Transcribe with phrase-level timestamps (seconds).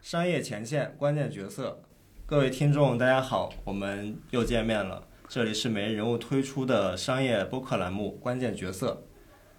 [0.00, 1.80] 商业前线关键角色，
[2.26, 5.02] 各位听众，大家好，我们又见面了。
[5.26, 8.92] 这里是每日人物推出的商业播客栏目《关键角色》。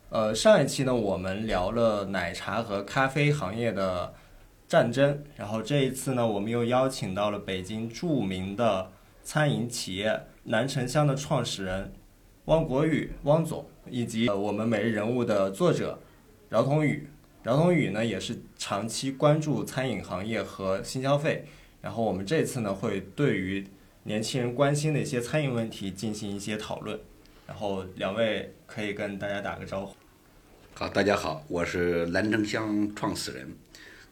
[0.10, 4.14] 呃，上一期呢，我们聊了奶茶和咖啡行业的
[4.68, 8.92] 战争，然后这一次呢，我们又邀请到了北京著名的
[9.24, 11.92] 餐饮企业南城乡的创始人
[12.46, 15.98] 汪国宇汪总，以及我们每日人物的作者
[16.50, 17.08] 饶同宇。
[17.42, 21.46] 饶同宇呢，也是长期关注餐饮行业和新消费。
[21.82, 23.66] 然后我们这次呢，会对于
[24.04, 27.00] 年轻人关心的一些餐饮问题进行一些讨论。
[27.48, 29.96] 然后两位可以跟大家打个招呼。
[30.74, 33.48] 好，大家好，我是南城乡创始人。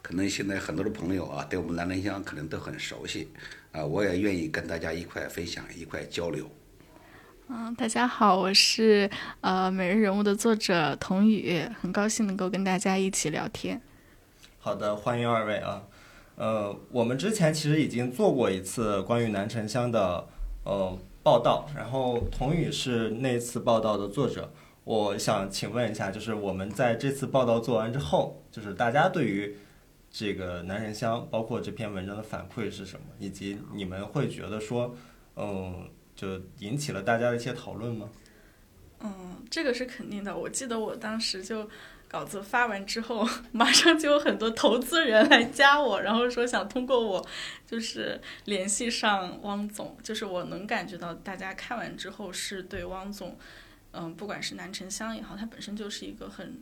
[0.02, 3.28] 可能现在很多的朋友啊，对我们兰城乡可能都很熟悉
[3.74, 6.50] 啊，我也愿意跟大家一块分享，一块交流。
[7.54, 9.10] 嗯，大家好，我是
[9.42, 13.82] 呃每日人物的作者童宇，很高兴能够跟大家一起聊天。
[14.58, 15.84] 好的，欢迎二位啊。
[16.38, 20.26] 呃，我们之前其实已经做过一次关于南城乡的
[20.64, 24.50] 呃报道，然后童宇是那次报道的作者。
[24.86, 29.58] 我想请问一下，就是我们在这次报道做完之后，就是大家对于
[30.10, 34.96] 这个南城乡，包括这篇文章的反馈是什么，以及你们会觉得说，
[35.36, 35.90] 嗯。
[36.22, 38.08] 就引起了大家的一些讨论吗？
[39.00, 40.38] 嗯，这个是肯定的。
[40.38, 41.68] 我记得我当时就
[42.08, 47.28] 稿子发完之后， 马上就有很多投资人来加我，然后说想通过我
[47.66, 49.98] 就是联系上汪总。
[50.04, 53.36] 就是我能感觉到大家看完之后是对汪总，
[53.94, 56.62] 嗯，不管是南城乡也好，它本身就是一个很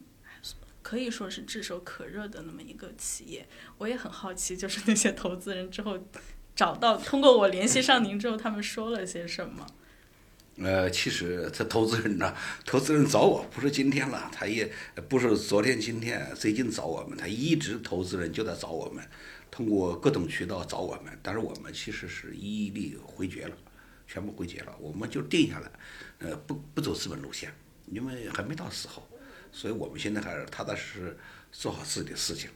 [0.82, 3.46] 可以说是炙手可热的那么一个企业。
[3.78, 6.00] 我也很好奇，就是那些投资人之后。
[6.60, 9.66] 找到通过我联系上您之后，他们说了些什么？
[10.58, 12.36] 呃，其实这投资人呢，
[12.66, 14.70] 投资人找我不是今天了，他也
[15.08, 19.02] 不是昨天、今天、最近找我们，他一直投资人就在找我们，
[19.50, 23.56] 通过各种渠道找我们，但是我们其实是一律回绝了，
[24.06, 25.72] 全部回绝了，我们就定下来，
[26.18, 27.54] 呃，不不走资本路线，
[27.86, 29.08] 因为还没到时候，
[29.54, 31.18] 所以我们现在还是踏踏实实
[31.54, 32.50] 做好自己的事情，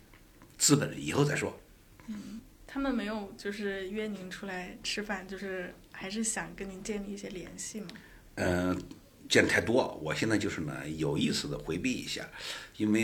[0.57, 1.57] 资本以后再说。
[2.07, 2.41] 嗯。
[2.73, 7.87] 他们没有就是约您出来吃饭，就是还是想跟您建立一些联系吗？
[8.33, 8.81] 嗯，
[9.29, 12.27] 见太多，我现在就是呢有意识的回避一下，
[12.77, 13.03] 因为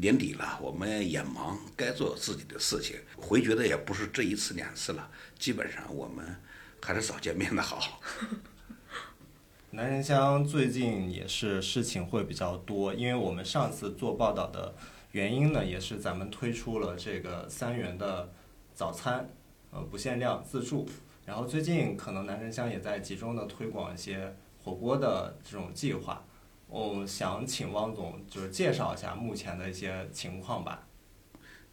[0.00, 5.10] 年底了，我们也忙，该做自己的事情，回绝的也不是这一次两次了，
[5.40, 6.24] 基本上我们
[6.80, 8.00] 还是少见面的好。
[9.72, 14.72] 南仁乡最近也是事情会比较多，因为我们上次做报道的
[15.10, 18.32] 原因呢，也是咱们推出了这个三元的。
[18.74, 19.28] 早餐，
[19.70, 20.86] 呃，不限量自助。
[21.24, 26.22] 然后最近可能南城乡也在集中的推广一些火锅的这种计划。
[26.66, 30.86] 我想请汪总就是介绍一下目前的一些情况吧。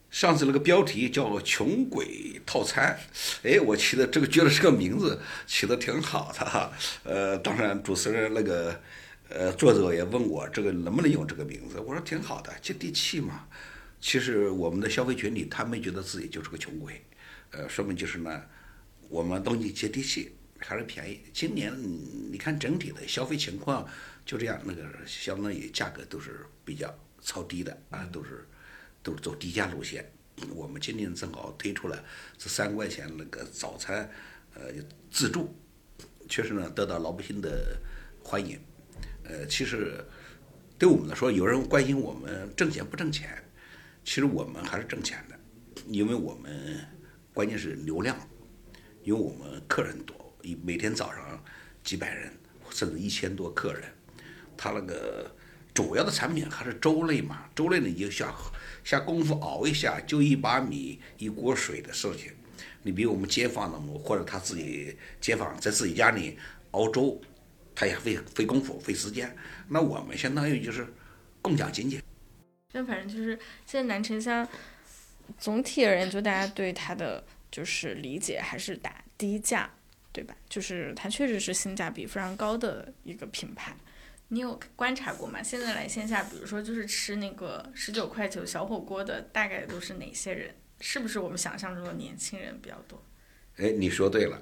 [0.09, 2.99] 上次那个标题叫“穷鬼套餐”，
[3.43, 6.71] 哎，我起的这个觉得这个名字起的挺好的哈。
[7.03, 8.77] 呃，当然主持人那个
[9.29, 13.47] 呃作者也问我这个能不能用这个名字，我说挺好的，接地气嘛。
[14.01, 16.99] 其实我们的消费群体，他们觉得自己就是个穷鬼，
[17.51, 18.43] 呃，说明就是呢，
[19.07, 21.21] 我们东西接地气，还是便宜。
[21.31, 21.71] 今年
[22.31, 23.87] 你看整体的消费情况
[24.25, 26.91] 就这样，那个相当于价格都是比较
[27.21, 28.47] 超低的啊，都是
[29.03, 30.11] 都是走低价路线。
[30.55, 32.03] 我们今年正好推出了
[32.39, 34.09] 这三块钱那个早餐，
[34.55, 34.73] 呃，
[35.11, 35.55] 自助，
[36.27, 37.79] 确实呢得到老百姓的
[38.23, 38.59] 欢迎。
[39.23, 40.03] 呃，其实
[40.79, 43.37] 对我们来说，有人关心我们挣钱不挣钱。
[44.03, 45.39] 其实我们还是挣钱的，
[45.87, 46.85] 因为我们
[47.33, 48.17] 关键是流量，
[49.03, 51.43] 因为我们客人多，一每天早上
[51.83, 52.31] 几百人，
[52.69, 53.83] 甚至一千多客人。
[54.57, 55.33] 他那个
[55.73, 58.35] 主要的产品还是粥类嘛，粥类呢你就下
[58.83, 62.31] 下功夫熬一下，就一把米一锅水的事情。
[62.83, 66.37] 你比如我们街坊的，或者他自己街坊在自己家里
[66.71, 67.21] 熬粥，
[67.73, 69.35] 他也费费功夫费时间。
[69.67, 70.85] 那我们相当于就是
[71.41, 72.01] 共享经济。
[72.71, 74.47] 但反正就是现在南城乡
[75.37, 79.69] 总体而言，就大家对它的就是理解还是打低价，
[80.11, 80.35] 对吧？
[80.49, 83.75] 就是它确实是性价比非常高的一个品牌。
[84.29, 85.43] 你有观察过吗？
[85.43, 90.55] 现在来线下，比如说就是吃那个十九块九小火锅的，大概都是哪些人？
[90.79, 93.03] 是不是我们想象中的年轻人比较多？
[93.57, 94.41] 哎，你说对了。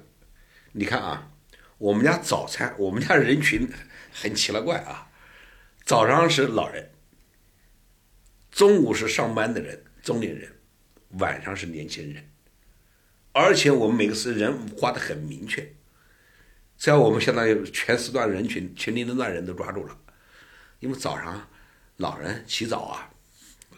[0.72, 1.32] 你看啊，
[1.78, 3.68] 我们家早餐，我们家人群
[4.14, 5.10] 很奇了怪啊，
[5.84, 6.90] 早上是老人。
[8.60, 10.46] 中午是上班的人，中年人，
[11.12, 12.22] 晚上是年轻人，
[13.32, 15.66] 而且我们每个是人划得很明确，
[16.76, 19.96] 只要我们相当于全时段人群、全年龄段人都抓住了，
[20.80, 21.48] 因为早上
[21.96, 23.08] 老人起早啊，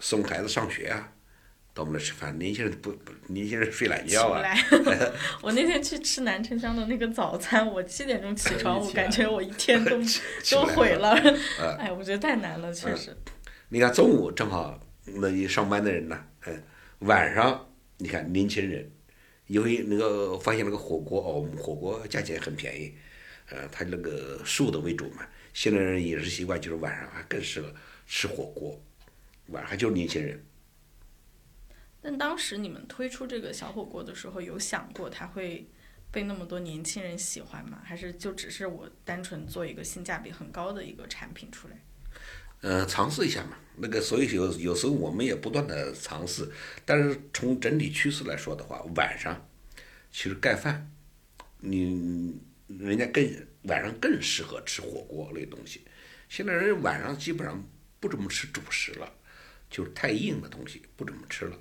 [0.01, 1.13] 送孩子上学啊，
[1.73, 4.43] 到我们那吃饭，年轻人不不，年轻人睡懒觉啊。
[5.43, 9.97] 我那天去吃南城乡的那个早餐，我七点钟起床，我感觉我一天都
[10.51, 11.13] 都毁了。
[11.61, 13.17] 呃哎，我觉得太难了，确实。
[13.73, 16.63] 你看中午正好那一上班的人呢，嗯，
[16.99, 17.67] 晚上
[17.97, 18.87] 你看年轻人，
[19.47, 22.93] 因为那个发现那个火锅哦，我们火锅价钱很便宜，
[23.49, 25.27] 呃，它那个素的为主嘛。
[25.55, 27.75] 现在人饮食习惯就是晚上还更适合
[28.07, 28.79] 吃火锅，
[29.47, 30.45] 晚上就是年轻人。
[32.03, 35.67] 但当时你们推出这个小火锅的时候，有想过它会
[36.11, 37.81] 被那么多年轻人喜欢吗？
[37.83, 41.83] 还是就只是我单纯做一个性价比很高的一个产品出来？
[42.63, 43.59] 呃，尝试一下嘛。
[43.77, 46.51] 那个，所以有有时候我们也不断的尝试，
[46.85, 49.49] 但是从整体趋势来说的话，晚上
[50.11, 50.91] 其实盖饭，
[51.59, 52.35] 你
[52.69, 53.25] 人家更
[53.63, 55.83] 晚上更适合吃火锅类东西。
[56.29, 57.63] 现在人晚上基本上
[57.99, 59.13] 不怎么吃主食了，
[59.71, 61.57] 就是太硬的东西不怎么吃了。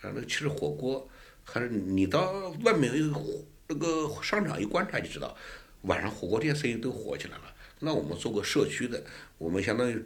[0.00, 1.08] 啊，那其实火锅
[1.44, 5.36] 还是你到外面有火那个商场一观察就知道，
[5.82, 7.54] 晚上火锅店生意都火起来了。
[7.78, 9.04] 那我们做个社区的，
[9.38, 10.02] 我们相当于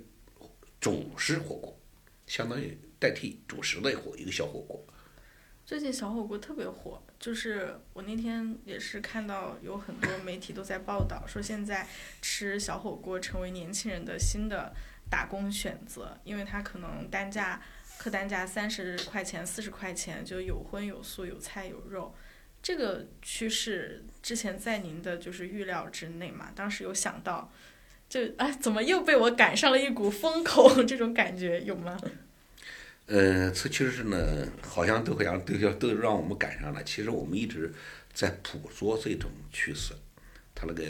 [0.80, 1.78] 主食火锅，
[2.26, 4.84] 相当于代替主食类火一个小火锅。
[5.64, 11.86] 最近小火锅特别火，就是我那天也是看到有很多媒体都在报道， 说现在
[12.22, 14.72] 吃小火锅成为年轻人的新的
[15.10, 17.60] 打工选择，因为它可能单价
[17.98, 22.14] 客单价三十块钱、四十块钱就有荤有素有菜有肉，
[22.62, 26.52] 这个趋势之前在您的就是预料之内嘛？
[26.54, 27.50] 当时有想到，
[28.08, 31.98] 就哎怎么又被我赶上了一股风口，这种感觉有吗？
[33.06, 36.82] 呃，这其实是呢，好像都好像都要都让我们赶上了。
[36.82, 37.72] 其实我们一直
[38.12, 39.94] 在捕捉这种趋势，
[40.54, 40.84] 它那个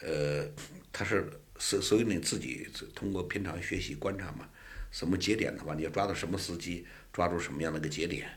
[0.00, 0.48] 呃，
[0.92, 1.28] 它是
[1.58, 4.48] 所所以你自己通过平常学习观察嘛，
[4.92, 8.28] 什么节点的话，你要抓到什么时机，抓住什么样的一个节点。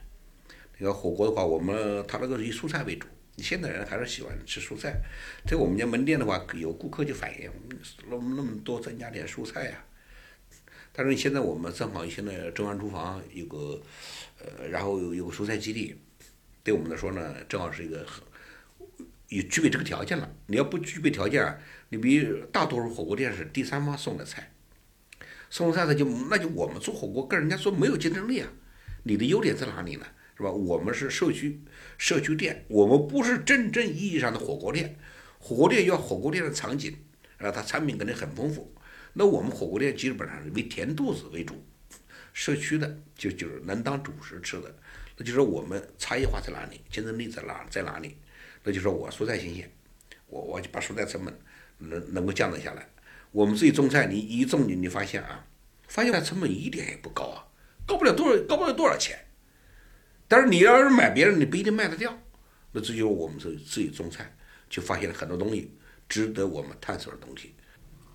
[0.79, 5.01] 那个火锅的话，我们它那个以蔬菜为主，你现在人还是喜欢吃蔬菜。
[5.45, 7.49] 在我们家门店的话，有顾客就反映，
[8.09, 9.83] 那么那么多增加点蔬菜呀、
[10.91, 13.81] 但是现在我们正好现在中央厨房有个，
[14.39, 15.95] 呃，然后有有个蔬菜基地，
[16.63, 18.23] 对我们来说呢，正好是一个很
[19.29, 20.29] 也具备这个条件了。
[20.47, 24.51] 你要不具备条件，你比如大多数火锅店是第三方送的菜，
[25.49, 28.49] 送菜的就那就我们做火锅跟人家说没有竞争力啊。
[29.03, 30.05] 你的优点在哪里呢？
[30.37, 30.51] 是吧？
[30.51, 31.61] 我们是社区
[31.97, 34.97] 社区店，我们不是真正意义上的火锅店。
[35.39, 36.95] 火锅店要火锅店的场景，
[37.37, 38.73] 啊，它产品肯定很丰富。
[39.13, 41.63] 那我们火锅店基本上是为填肚子为主，
[42.31, 44.75] 社区的就就是能当主食吃的，
[45.17, 48.17] 那就是我们差异化在哪里，竞争力在哪在哪里？
[48.63, 49.71] 那就是我蔬菜新鲜，
[50.27, 51.37] 我我就把蔬菜成本
[51.79, 52.87] 能能够降得下来。
[53.31, 55.45] 我们自己种菜，你一种你你发现啊，
[55.87, 57.47] 发现它成本一点也不高啊，
[57.87, 59.17] 高不了多少高不了多少钱。
[60.31, 62.17] 但是你要是买别人，你不一定卖得掉。
[62.71, 64.33] 那这就是我们自己自己种菜，
[64.69, 65.75] 就发现了很多东西
[66.07, 67.53] 值得我们探索的东西。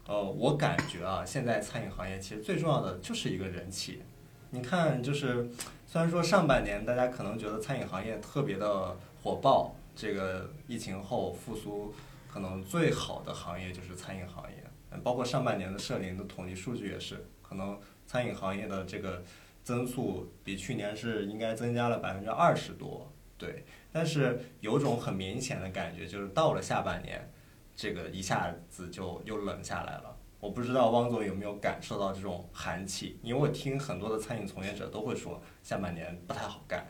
[0.06, 4.00] 呃，我感觉啊，现在餐饮行业其实最重要的就是一个人气。
[4.48, 5.46] 你看，就是
[5.86, 11.94] 虽然说上半年大家可能觉得餐饮行业特别的火爆，这个疫情后复苏
[12.32, 14.64] 可能最好的行业就是餐饮行业。
[15.04, 19.22] 包括上半年的社林的统计数据也是，可能餐饮行业的这个
[19.66, 23.12] 增速比去年是应该增加了百分之二十多。
[23.36, 27.28] 对，但是有种很明显的感觉，就是到了下半年。
[27.74, 30.16] 这个一下子就又冷下来了。
[30.38, 36.86] 我不知道汪总有没有感受到这种寒气，因为我听很多的餐饮从业者都会说下半年不太好干。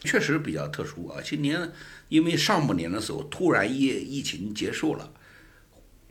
[0.00, 1.70] 确实比较特殊啊，今年
[2.08, 5.12] 因为上半年的时候突然疫疫情结束了，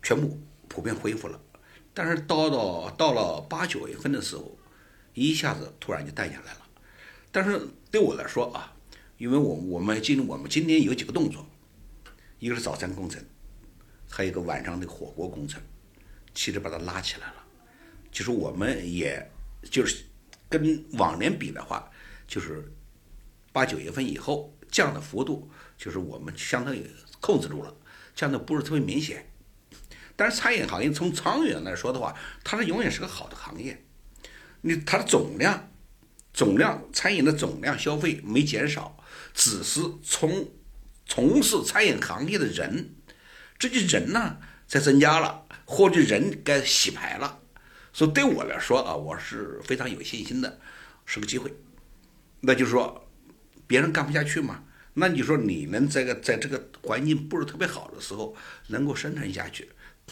[0.04, 0.38] 全部
[0.68, 1.42] 普遍恢复了，
[1.94, 4.57] 但是到到到了八九月份的时候，
[5.24, 6.62] 一下子突然就淡下来了。
[7.32, 8.74] 但是对我来说啊，
[9.18, 11.46] 因为我我们今我们今天有几个动作，
[12.40, 13.24] 一个是早餐工程。
[14.10, 15.62] 还有一个晚上的火锅工程，
[16.34, 17.44] 其实把它拉起来了。
[18.10, 19.30] 就是我们也
[19.70, 20.06] 就是
[20.48, 21.92] 跟往年比的话，
[22.26, 22.72] 就是
[23.52, 27.76] 八九月份以后降的幅度，就是我们相当于控制住了，
[28.16, 29.30] 降的不是特别明显。
[30.16, 33.84] 但是餐饮行业从长远来说的话，它是永远是个好的行业。
[34.62, 35.72] 你它的总量，
[36.34, 38.98] 总量餐饮的总量消费没减少，
[39.34, 40.50] 只是从
[41.06, 42.94] 从事餐饮行业的人。
[43.60, 44.38] 这就人呢
[44.68, 47.40] 在增加了，或者人该洗牌了，
[47.92, 50.60] 所以对我来说啊，我是非常有信心的，
[51.08, 51.52] 是个机会。
[52.42, 53.10] 那就是说，
[53.66, 58.36] 别人干不下去嘛，那你说你能在个在这个环境不是特别好的时候
[58.68, 59.68] 能够生存下去，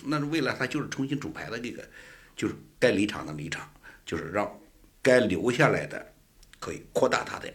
[0.06, 1.88] 那未来它就是重新主牌的这个
[2.36, 3.72] 就是该离场的离场，
[4.06, 4.60] 就是让
[5.02, 6.14] 该留下来的
[6.60, 7.52] 可以扩大它的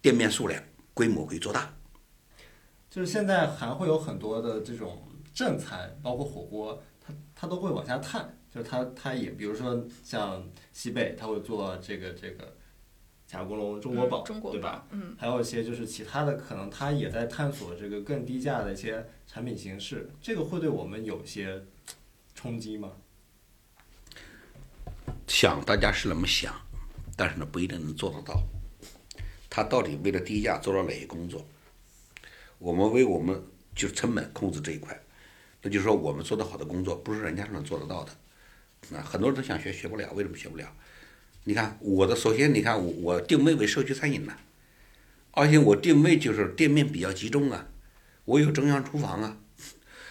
[0.00, 0.62] 店面数量，
[0.94, 1.74] 规模可以做大。
[2.88, 12.56] 就是现在还会有很多的这种正餐，包括火锅，它它都会往下探，就是它它也比如说像西贝，它会做这个这个
[13.26, 14.86] 甲骨龙中国宝，嗯中国对吧？
[14.90, 21.64] 嗯，还有一些就是其他的，可能它也在探索这个更低价的一些产品形式，这个会对我们有些
[22.34, 22.92] 冲击吗？
[25.30, 26.52] 想大家是那么想，
[27.16, 28.42] 但是呢不一定能做得到。
[29.48, 31.46] 他到底为了低价做了哪些工作？
[32.58, 33.40] 我们为我们
[33.72, 35.00] 就是成本控制这一块，
[35.62, 38.10] 那就是说我们做得好的工作不是人家能做得到的。
[38.96, 40.66] 啊，很多人都想学，学不了，为什么学不了？
[41.44, 44.36] 你看我的，首先你看我我定位为社区餐饮呢，
[45.30, 47.68] 而且我定位就是店面比较集中啊，
[48.24, 49.38] 我有中央厨房啊，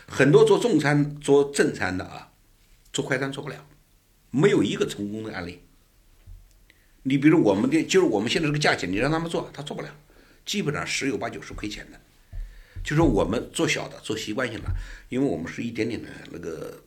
[0.07, 2.31] 很多做中餐做正餐的啊，
[2.93, 3.65] 做快餐做不了。
[4.31, 5.61] 没有一个成功的案例。
[7.03, 9.89] 你比如我们的，就是我们现在这个价钱，你让他们做，他做不了，
[10.45, 11.99] 基本上十有八九是亏钱的。
[12.83, 14.69] 就说我们做小的，做习惯性的，
[15.09, 16.83] 因为我们是一点点的那个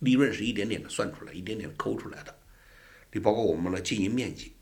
[0.00, 2.36] 利润是一点点的算出来，一点点抠出来的。
[3.12, 4.52] 你包括我们的经营面积，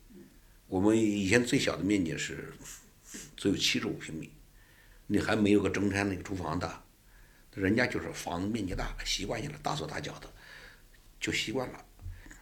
[0.67, 2.53] 我们以前最小的面积是
[3.35, 4.31] 只有七十五平米，
[5.07, 6.83] 你还没有个中餐那个厨房大，
[7.53, 10.31] 人家就是房子面积大，习惯性的大手大脚的，
[11.19, 11.85] 就习惯了。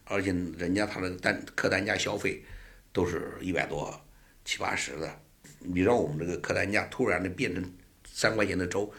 [0.05, 2.43] 而且人家他的单客单价消费
[2.93, 3.99] 都是一百多、
[4.43, 5.21] 七八十的，
[5.59, 7.73] 你让我们这个客单价突然的变成
[8.07, 8.91] 三块钱的粥，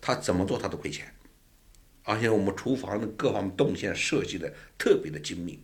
[0.00, 1.12] 他怎么做他都亏钱。
[2.02, 5.62] 而且我们厨房的各方面动线设计的特别的精密，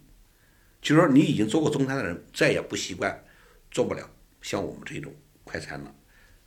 [0.81, 3.25] 就是说你已经做过中餐的人再也不习惯
[3.71, 4.09] 做不了
[4.41, 5.13] 像我们这种
[5.43, 5.93] 快餐了，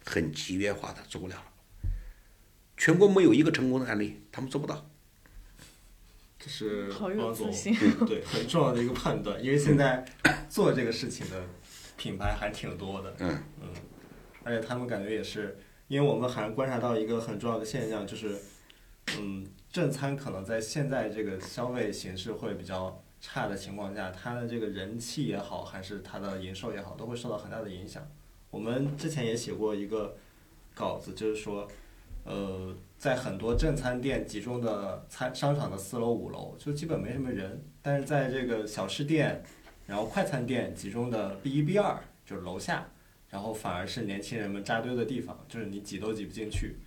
[0.05, 1.45] 很集约化的做不了了。
[2.77, 4.88] 全国没有一个成功的案例，他们做不到。
[6.39, 7.75] 这是好有汪总自信
[8.07, 10.05] 对很重要的一个判断，因为现在
[10.47, 11.43] 做这个事情的
[11.97, 13.37] 品牌还挺多的，嗯
[14.45, 18.35] 而且他们感觉也是，因为我们还观察到一个很重要的现象，就是，
[19.19, 28.09] 嗯，正餐可能在现在这个消费形势会比较差的情况下，它的这个人气也好，还是它的营收也好，都会受到很大的影响。
[28.49, 30.15] 我们之前也写过一个
[30.73, 31.67] 稿子，就是说，
[32.23, 39.43] 呃，在很多正餐店集中的餐商场的四楼、五楼，就基本没什么人，但是在这个小吃店，
[39.87, 42.87] 然后快餐店集中的 B 一、B 二，就是楼下。
[43.29, 46.77] 然后反而是年轻人们扎堆的地方，就是你挤都挤不进去。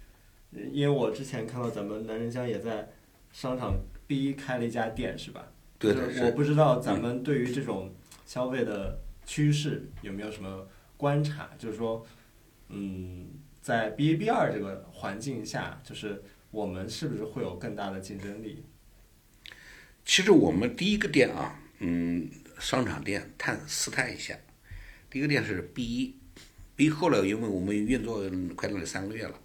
[0.53, 2.89] 呃因为我之前看到咱们南仁乡也在
[3.31, 3.75] 商场
[4.09, 5.47] B 一开了一家店，是吧？
[5.79, 7.93] 对的，就是我不知道咱们对于这种
[8.27, 12.05] 消费的趋势有没有什么观察，就是说，
[12.69, 13.29] 嗯，
[13.63, 18.65] 在 B 一 B 二这个环境下，就是我们是不是会有更大的竞争力？
[20.05, 22.29] 其实我们第一个店啊，嗯，
[22.59, 24.37] 商场店探试探一下，
[25.09, 26.17] 第一个店是 B 一
[26.75, 29.41] ，B 后来因为我们运作快到了三个月了，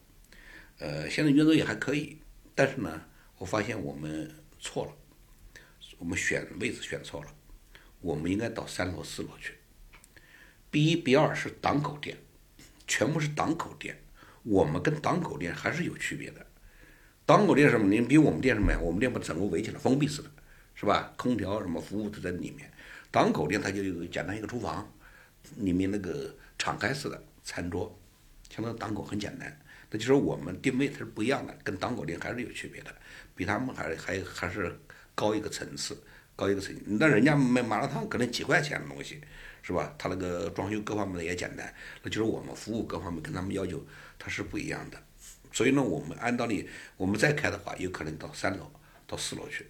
[0.79, 2.17] 呃，现在运作也还可以，
[2.55, 3.03] 但是呢，
[3.37, 4.91] 我发现我们错了，
[5.99, 7.31] 我们选位置选错了，
[8.01, 9.53] 我们应该到三楼四楼去。
[10.71, 12.17] B 一 B 二是档口店，
[12.87, 13.95] 全部是档口店，
[14.47, 16.45] 我们跟档口店还是有区别的。
[17.25, 17.85] 档口店什么？
[17.85, 18.79] 您比我们店什么呀？
[18.81, 20.31] 我们店把整个围起来，封闭式的，
[20.73, 21.13] 是吧？
[21.17, 22.71] 空调什么服务都在里面。
[23.11, 24.89] 档口店它就有简单一个厨房，
[25.57, 27.93] 里面那个敞开式的餐桌，
[28.49, 29.59] 相当于档口很简单。
[29.91, 32.95] 那就是我们定位它是不一样的，跟档口店还是有区别的，
[33.35, 34.79] 比他们还还还是
[35.13, 36.01] 高一个层次，
[36.37, 36.81] 高一个层次。
[36.85, 39.19] 那人家卖麻辣烫可能几块钱的东西，
[39.61, 39.93] 是吧？
[39.97, 43.85] 他那个装修各方面的也简单，那就是我们服务各方面跟他们要求
[44.27, 45.01] 它是不一样的。
[45.53, 46.67] 所以呢，我们按道理
[46.97, 48.69] 我们再开的话，有可能到三楼
[49.07, 49.65] 到四楼去。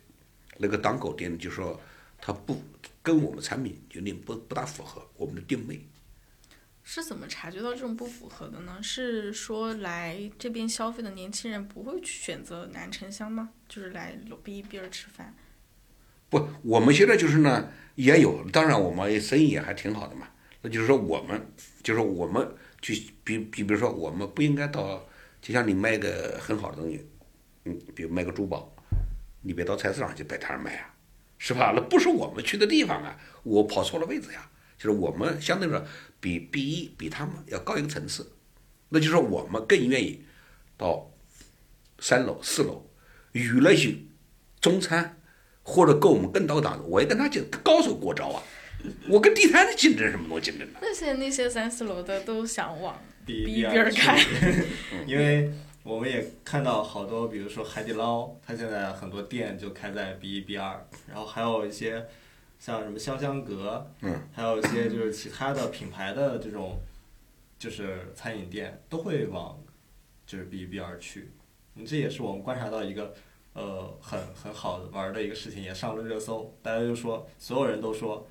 [0.58, 1.80] 那个档口店就说
[2.20, 2.60] 它不
[3.04, 5.80] 跟我们产品有点不不大符合我们的定位。
[6.84, 8.80] 是怎么察觉到这种不符合的呢？
[8.82, 13.52] 是说来这边消费的年轻人不会去选择南城乡吗？
[13.70, 15.36] 就是来 B 一 B 二吃饭。
[16.30, 20.28] 不，我们现在就是呢也有，当然我们生意也还挺好的嘛。
[20.64, 21.52] 那就是说我们
[21.84, 22.56] 就是我们
[22.88, 25.06] 就比比比如说我们不应该到，
[25.42, 27.06] 就像你卖个很好的东西，
[27.66, 28.74] 嗯，比如卖个珠宝，
[29.42, 30.96] 你别到菜市场去摆摊卖啊，
[31.38, 31.74] 是吧？
[31.76, 34.50] 那不是我们去的地方啊，我跑错了位置呀。
[34.78, 35.86] 就是我们相对来说
[36.22, 38.32] 比 B 一比他们要高一个层次，
[38.88, 40.24] 那就是我们更愿意
[40.78, 41.12] 到
[42.00, 42.90] 三楼四楼
[43.34, 43.96] 与那些
[44.62, 45.20] 中餐
[45.62, 48.42] 或者跟我们更高档的，我也跟他竞高手过招啊。
[49.10, 50.80] 我跟地摊的竞争什么东西竞争呢？
[50.82, 54.20] 那些那些三四楼的都想往 B B 一 B 二开，
[55.06, 55.52] 因为
[55.84, 62.06] 我们也看到好多，比如说海底捞，它现在很多店就开在 B 一 B 二，然后还有一些
[62.60, 66.80] 像什么潇湘阁，嗯，还有一些就是其他的品牌的这种
[67.60, 69.58] 就是餐饮店都会往
[70.26, 71.32] 就是 B 一 B 二去，
[71.76, 73.14] 嗯这也是我们观察到一个
[73.54, 78.28] 呃很很好玩儿的一个事情，也上了热搜，大家就说所有人都说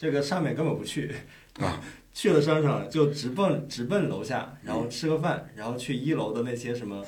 [0.00, 1.14] 这个上面根本不去，
[1.60, 1.78] 啊，
[2.14, 7.04] 去了商场就直奔直奔楼下，然后吃个饭，然后去一楼的那些什么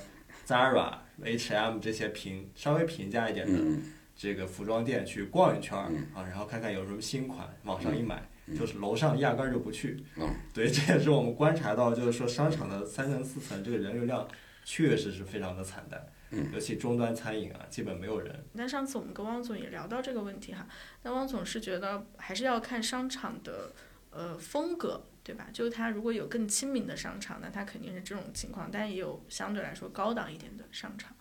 [0.46, 0.92] Zara、
[1.24, 3.82] H&M 这些平稍微平价一点的嗯
[4.14, 5.78] 这个服装店去逛一圈
[6.14, 8.22] 啊，然后看看有什么新款，网上一买，
[8.58, 9.96] 就是楼上压根儿就不去。
[10.18, 14.28] 嗯对， 这也是我们观察到，就是说商场的三层四层这个人流量
[14.66, 16.12] 确实是非常的惨淡，嗯
[16.52, 18.44] 尤其终端餐饮啊，基本没有人。
[18.52, 20.66] 那上次我们跟汪总也聊到这个问题哈，
[21.02, 23.72] 那汪总是觉得还是要看商场的
[24.10, 25.48] 呃风格，对吧？
[25.52, 31.14] 就是它如果有更亲民的商场，那它肯定是这种情况，但也有相对来说高档一点的商场，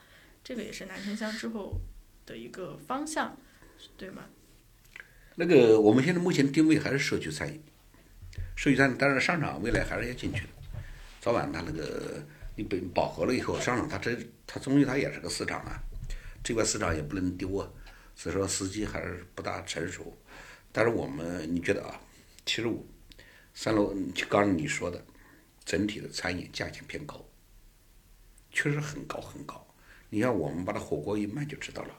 [0.44, 1.75] 这个也是南城乡之后
[2.25, 3.38] 的一个方向，
[3.98, 4.24] 对吗？
[5.36, 7.62] 那个我们现在目前定位还是社区餐饮，
[8.56, 10.50] 社区餐饮，但是商场未来还是要进去的，
[11.20, 12.24] 早晚它那个
[12.55, 14.15] 你被饱和了以后，商场它这
[14.46, 15.81] 它终究它也是个市场啊，
[16.43, 17.70] 这块市场也不能丢啊，
[18.15, 20.15] 所以说时机还是不大成熟。
[20.72, 22.00] 但是我们你觉得啊，
[22.46, 22.84] 其实我
[23.53, 25.03] 三楼就刚你说的，
[25.65, 27.25] 整体的餐饮价钱偏高，
[28.51, 29.67] 确实很高很高。
[30.10, 31.96] 你看我们把它火锅一卖就知道了，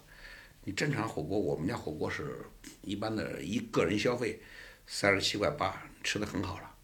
[0.65, 2.45] 你正常火锅，我们家火锅是
[2.83, 4.41] 一般的一个人消费
[4.87, 6.75] 三十七块八，吃的很好了，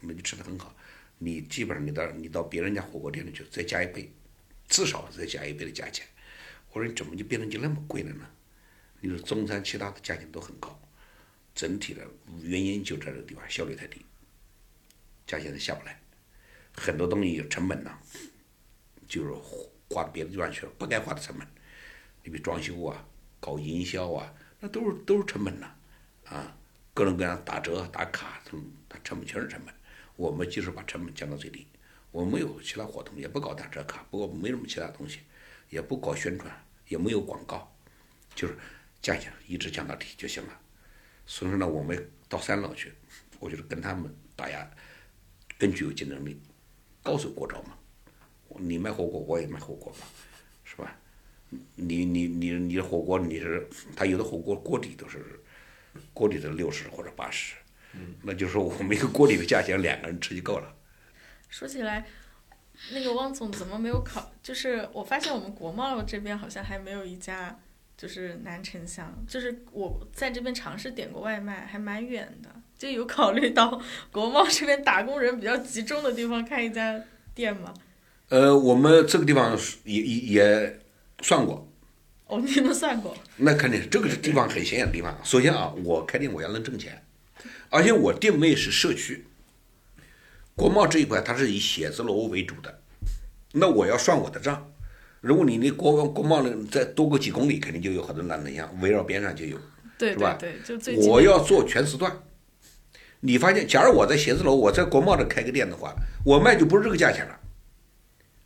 [0.00, 0.74] 我们就吃的很好。
[1.22, 4.10] 你基本上你到你到别人家火锅店里去，再加一倍，
[4.66, 6.06] 至少再加一倍的价钱。
[6.72, 8.26] 我说你怎么就变成就那么贵了呢？
[9.00, 10.80] 你说中餐其他的价钱都很高，
[11.54, 12.02] 整体的
[12.40, 14.00] 原因就在这个地方，效率太低，
[15.26, 16.00] 价钱下不来，
[16.74, 17.98] 很多东西成本呢，
[19.06, 19.32] 就是
[19.90, 21.46] 花到别的地方去了，不该花的成本。
[22.22, 23.06] 你比如装修啊、
[23.40, 25.74] 搞营销啊，那都是都是成本呐，
[26.24, 26.56] 啊，
[26.94, 28.56] 各种各样打折、打卡，它
[28.88, 29.74] 它成本全是成本。
[30.20, 31.66] 我们就是把成本降到最低，
[32.12, 35.20] 我们没有其他活动，也不搞打折卡，不过没什么其他东西，
[35.70, 36.54] 也不搞宣传，
[36.88, 37.74] 也没有广告，
[38.34, 38.54] 就是
[39.00, 40.60] 价钱一直降到底就行了。
[41.24, 42.92] 所以说呢，我们到三楼去，
[43.38, 44.70] 我觉得跟他们打压
[45.58, 46.38] 更具有竞争力，
[47.02, 47.78] 高手过招嘛。
[48.58, 50.06] 你卖火锅，我也卖火锅嘛，
[50.64, 50.94] 是吧？
[51.76, 55.40] 你你你你的火锅你是，他有的火锅锅底都是
[56.12, 57.54] 锅底都六十或者八十，
[58.22, 60.74] 那就是说我们一个锅底的价钱两个人吃就够了。
[61.48, 62.06] 说起来，
[62.92, 64.32] 那个汪总怎么没有考？
[64.42, 67.58] 就是我发现我们国贸这边好像还没有一家，
[67.96, 69.12] 就是南城乡。
[69.28, 72.48] 就是我在这边尝试点过外卖，还蛮远的，
[72.78, 77.00] 就有考虑到国贸这边打工人比较集中的地方开一家
[77.34, 77.74] 店吗？
[78.28, 80.80] 呃，我们这个地方也也也
[81.20, 81.68] 算过，
[82.28, 83.16] 哦，你们算过？
[83.36, 85.18] 那肯定是这个地方很显眼的地方。
[85.24, 87.02] 首先啊，我开店我要能挣钱，
[87.70, 89.24] 而且我定位是社区。
[90.54, 92.80] 国贸这一块它是以写字楼为主的，
[93.52, 94.70] 那我要算我的账。
[95.20, 99.58] 如果你那国国贸呢再多个几公里，肯定就有很多南城乡，围绕边上就有。
[99.96, 102.22] 对是吧对对，就最我要做全时段。
[103.20, 107.38] 你发现，假如我在写字楼，我在国贸这开个店的话，我卖就不是这个价钱了，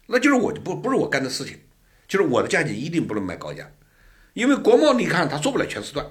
[0.08, 1.60] 那就是我就不不是我干的事情，
[2.08, 3.70] 就是我的价钱一定不能卖高价，
[4.32, 6.04] 因为国贸你看它做不了全时段，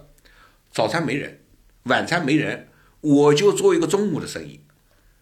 [0.72, 1.42] 早餐没人，
[1.84, 2.70] 晚餐没人，
[3.04, 4.62] 我就做一个中午的生意。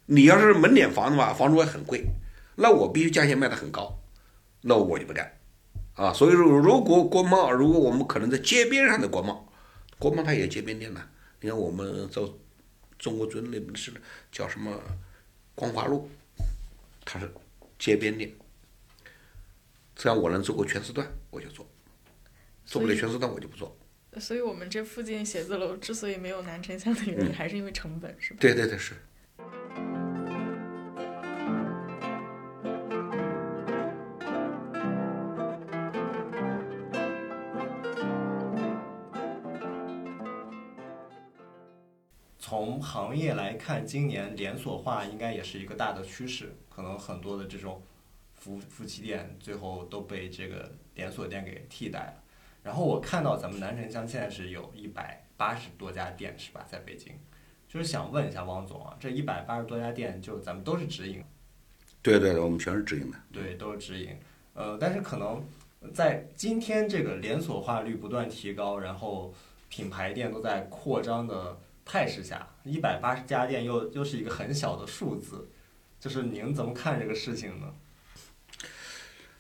[0.06, 2.06] 你要是门脸房的话，房租还很贵，
[2.56, 4.00] 那我必须价钱卖得很高，
[4.62, 5.40] 那我就不干，
[5.96, 9.52] 啊，所以说如果国贸，如果我们可能在街边上的国贸，
[9.98, 11.02] 国贸它也有街边店呢。
[11.40, 12.38] 你看我们走
[13.00, 13.92] 中国尊那边是
[14.32, 14.80] 叫什么
[15.56, 16.08] 光华路，
[17.04, 17.34] 它是
[17.80, 18.32] 街边店。
[19.96, 21.66] 只要我能做过全时段，我就做；
[22.64, 23.76] 做不了全时段，我就不做。
[24.20, 28.40] 所以我们这附近写字楼之所以没有南城乡的原因，还是因为成本，是吧？
[28.42, 28.94] 对对对，是。
[42.38, 47.82] 从行业来看，今年连锁化应该也是一个大的趋势，可能很多的这种
[48.36, 52.24] 夫夫妻店最后都被这个连锁店给替代了。
[52.64, 56.66] 然后我看到咱们南城乡现在是有一百八十多家店，是吧？
[56.70, 57.14] 在北京，
[57.68, 61.24] 就是想问一下汪总啊，这一百八十多家店，就咱们都是直营，
[62.02, 63.18] 对对对，我们全是直营的。
[63.32, 64.16] 对，都是直营。
[64.54, 65.44] 呃，但是可能
[65.94, 69.34] 在今天这个连锁化率不断提高，然后
[69.70, 75.50] 品牌店都在扩张的态势下，一百八十家店又又是一个很小的数字，
[76.00, 77.74] 就是您怎么看这个事情呢？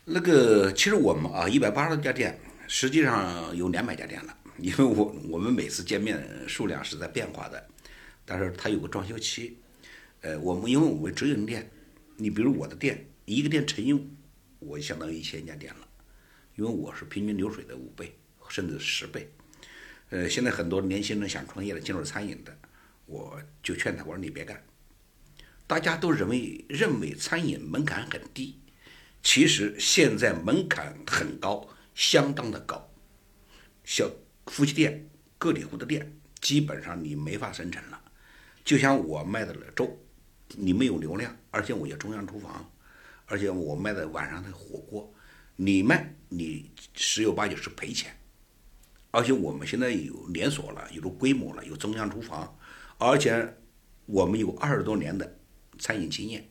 [0.06, 2.40] 那个其实我们啊，一百八十家店，
[2.74, 7.68] 实际上有两百家店了， 因为我我们每次见面数量是在变化的，
[8.24, 9.58] 但是它有个装修期。
[10.22, 11.70] 呃，我们因为我们直营店，
[12.16, 14.08] 你比如我的店，一个店乘以五，
[14.60, 15.88] 我相当于一千家店了，
[16.56, 18.16] 因为我是平均流水的五倍
[18.48, 19.30] 甚至十倍。
[20.10, 22.58] 呃，现在很多年轻人想创业的，进入餐饮的，
[23.06, 24.64] 我就劝他我说你别干。
[25.68, 28.62] 大家都认为认为餐饮门槛很低，
[29.22, 31.68] 其实现在门槛很高，
[32.02, 32.90] 相当的高。
[33.84, 34.10] 小
[34.48, 38.02] 夫妻店、个体户的店，基本上你没法生存了。
[38.66, 39.96] 就像我卖的粥。
[40.58, 42.70] 你没有流量，而且我有中央厨房，
[43.26, 45.14] 而且我卖的晚上的火锅，
[45.56, 48.14] 你卖你十有八九是赔钱。
[49.12, 52.58] 而且我们现在有连锁了，有了规模了，有中央厨房，
[52.98, 53.58] 而且
[54.08, 55.40] 我们有二十多年的
[55.80, 56.50] 餐饮经验。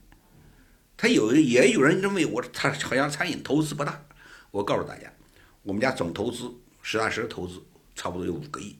[0.97, 4.07] 他有也有人认为我他好像餐饮投资不大，
[4.51, 5.13] 我告诉大家，
[5.63, 7.63] 我们家总投资实打实的投资
[7.95, 8.77] 差不多有五个亿。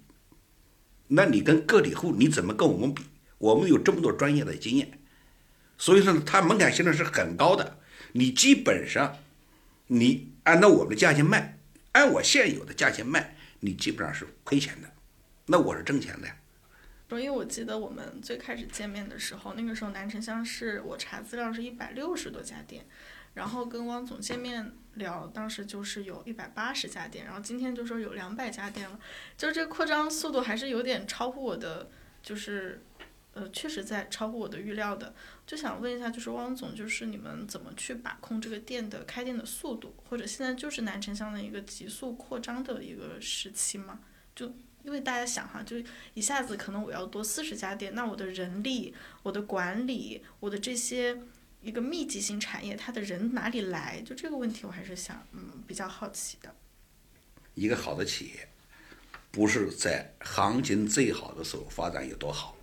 [1.09, 3.03] 那你跟个体户你怎么跟我们比？
[3.39, 4.99] 我们有这么多专业的经验。
[5.77, 7.79] 所以说呢，它门槛现在是很高的。
[8.13, 9.17] 你基本上，
[9.87, 11.59] 你按照我们的价钱卖，
[11.93, 14.91] 按我现有的价钱卖，你基本上是亏钱的。
[15.47, 16.29] 那我是挣钱的。
[17.09, 22.87] 所以我记得我们最开始见面的时候，那个时候南城乡是我查资料是一百六十多家店，
[23.41, 29.01] 然后跟汪总见面聊，当时就是有一百八十家店，然后今天就说有两百家店了，
[29.39, 31.89] 就这扩张速度还是有点超乎我的，
[32.23, 32.83] 就是。
[33.33, 35.15] 呃，确实在超乎我的预料的，
[35.47, 44.01] 就想问一下，就是汪总，就是你们怎么去把控这个店的开店的速度，或者现在就是南城乡的一个急速扩张的一个时期吗？
[44.35, 45.77] 就因为大家想哈，就
[46.15, 51.17] 一下子可能我要多四十家店，那我的人力、我的管理、我的这些
[51.63, 54.01] 一个密集型产业，它的人哪里来？
[54.03, 56.55] 就这个问题，我还是想嗯比较好奇的。
[57.55, 58.49] 一个好的企业，
[59.31, 62.57] 不是在行情最好的时候发展有多好。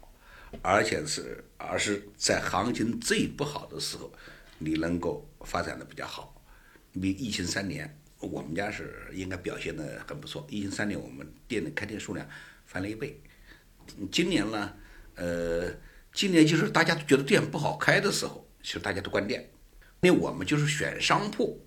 [0.63, 4.11] 而且是，而是在行情最不好的时候，
[4.57, 6.41] 你能够发展的比较好。
[6.93, 10.47] 比疫情三年，我们家是应该表现的很不错。
[10.49, 12.27] 疫情三年，我们店的开店数量
[12.65, 13.21] 翻了一倍。
[14.09, 14.73] 今年呢，
[15.15, 15.69] 呃，
[16.13, 19.49] 今年就是大家觉得店不好开的时候，其实大家都关店。
[20.01, 21.65] 那我们就是选商铺，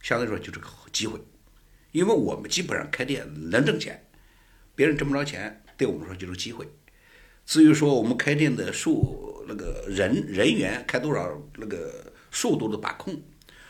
[0.00, 1.20] 相对来说就是个机会，
[1.92, 4.04] 因为我们基本上开店能挣钱，
[4.74, 6.68] 别人挣不着钱，对我们说就是机会。
[7.46, 13.22] 至于说我们开店的数，那个人人员开多少，那个速度的把控，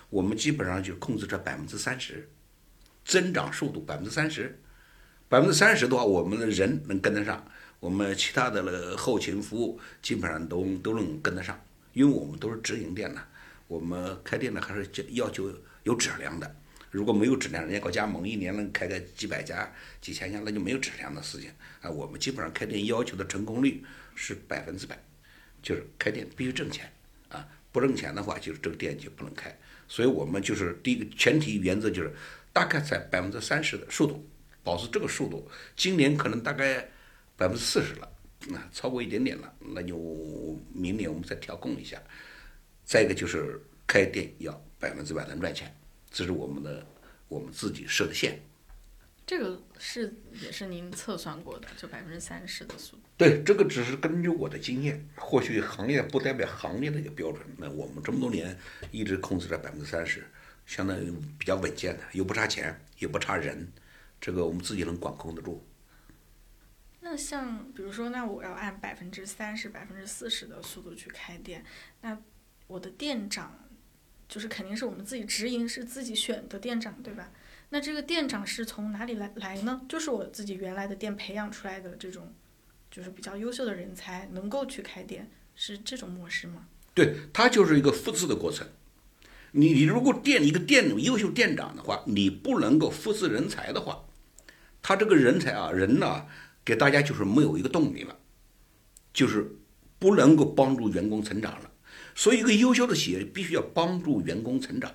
[0.09, 2.31] 我们基本上就控制在百分之三十，
[3.05, 4.59] 增长速度百分之三十，
[5.29, 7.47] 百分之三十的话，我们的人能跟得上，
[7.79, 11.63] 我们其他的那个后勤服务基本上都都能跟得上，
[11.95, 13.23] 因为我们都是直营店呢，
[13.67, 15.51] 我们开店呢还是要求
[15.85, 16.55] 有质量的。
[16.91, 21.91] 如果没有质量，人家搞加盟，一年能开个几百家、几千家，那就没有质量的事情啊。
[21.91, 23.83] 我们基本上开店要求的成功率
[24.15, 24.97] 是百分之百，
[25.61, 26.93] 就是开店必须挣钱
[27.29, 29.57] 啊，不挣钱的话，就是这个店就不能开。
[29.89, 32.15] 所以我们就是第一个前提原则就是
[32.53, 34.25] 大概在百分之三十的速度，
[34.63, 35.51] 保持这个速度。
[35.77, 36.89] 今年可能大概
[37.37, 38.09] 百分之四十了，
[38.49, 39.97] 那超过一点点了，那就
[40.73, 42.01] 明年我们再调控一下。
[42.85, 45.75] 再一个就是开店要百分之百能赚钱。
[46.11, 46.87] 这是我们的
[47.27, 48.39] 我们自己设的线，
[49.27, 53.03] 这个是也是您测算过的，就百分之三十的速度。
[53.17, 57.45] 对，这个只是根据我的经验，或许行业不代表行业的一个标准。
[57.57, 58.57] 那我们这么多年
[58.93, 60.25] 一直控制在百分之三十，
[60.67, 63.73] 相当于比较稳健的，又不差钱，也不差人，
[64.21, 65.65] 这个我们自己能管控得住。
[67.05, 71.65] 那像比如说，那我要按百分之三十、百分之四十的速度去开店，
[72.01, 72.19] 那
[72.67, 73.61] 我的店长。
[74.27, 77.31] 就是肯定是我们自己直营，是自己选的店长，对吧？
[77.69, 79.83] 那这个店长是从哪里来来呢？
[79.87, 82.33] 就是我自己原来的店培养出来的这种，
[82.91, 86.67] 就是比较优秀的人才能够去开店，是这种模式吗？
[86.95, 88.67] 对，它就是一个复制的过程。
[89.53, 94.07] 你你如果店一个店优秀店长的话，你不能够复制人才的话，
[94.81, 96.27] 他这个人才啊人呢，
[96.65, 98.17] 给大家就是没有一个动力了，
[99.13, 99.57] 就是
[99.99, 101.71] 不能够帮助员工成长了。
[102.15, 104.93] 所以，一个优秀的企业必须要帮助员工成长。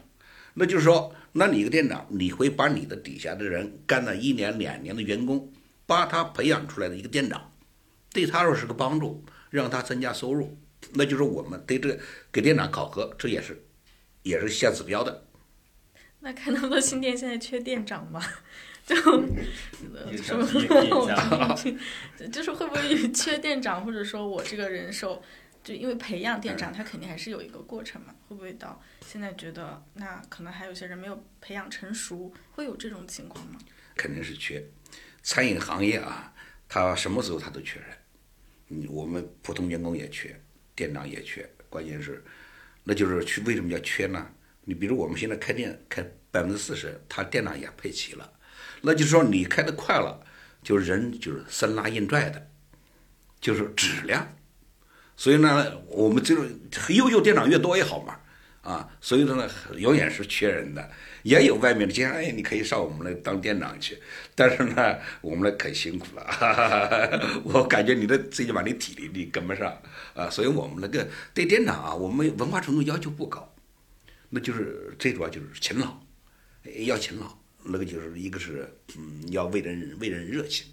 [0.55, 5.53] 那就是说，那你一个店长，你会把你的底下的人干了一年、两年的员工，
[5.85, 7.53] 把他培养出来的一个店长，
[8.11, 10.57] 对他说是个帮助，让他增加收入。
[10.93, 11.99] 那就是我们对这个
[12.31, 13.63] 给店长考核，这也是
[14.23, 15.27] 也是下指标的。
[16.21, 18.21] 那开那么多新店，现在缺店长吗？
[18.89, 18.95] 就
[20.17, 20.43] 什么？
[22.31, 25.21] 就是会不会缺店长，或者说我这个人手？
[25.63, 28.15] 就因为培养店长，他肯定还是有一个过程嘛。
[28.27, 33.59] 会不会到现在觉得，那可能还有些人没有培养成熟，会有这种情况吗？
[33.95, 34.63] 肯定是缺。
[35.21, 36.33] 餐饮行业啊，
[36.67, 37.89] 他什么时候他都缺人。
[38.69, 40.41] 嗯，我们普通员工也缺，
[40.75, 41.47] 店长也缺。
[41.69, 42.23] 关键是，
[42.83, 44.27] 那就是去为什么叫缺呢？
[44.63, 48.31] 你比如我们现在开店开百分之四十，他店长也配齐了，
[48.81, 50.19] 那就是说你开的快了，
[50.63, 52.47] 就人就是生拉硬拽的，
[53.39, 54.35] 就是质量。
[55.15, 56.47] 所以呢，我们这种
[56.89, 58.17] 优秀店长越多越好嘛，
[58.61, 60.89] 啊，所以说呢，永远是缺人的。
[61.23, 64.01] 也有外面的经常哎，你可以上我们那当店长去，
[64.33, 69.77] 但是呢，我们那可辛苦了，哈哈哈我感觉你的最起码你体力你跟不上。
[70.15, 73.53] 啊，所以我们那个对店长啊，我们文化程度要求不高，
[74.29, 75.97] 那就是最主要就是勤劳，
[76.85, 78.67] 要勤劳，那个就是一个是
[78.97, 80.67] 嗯，要为人为人热情。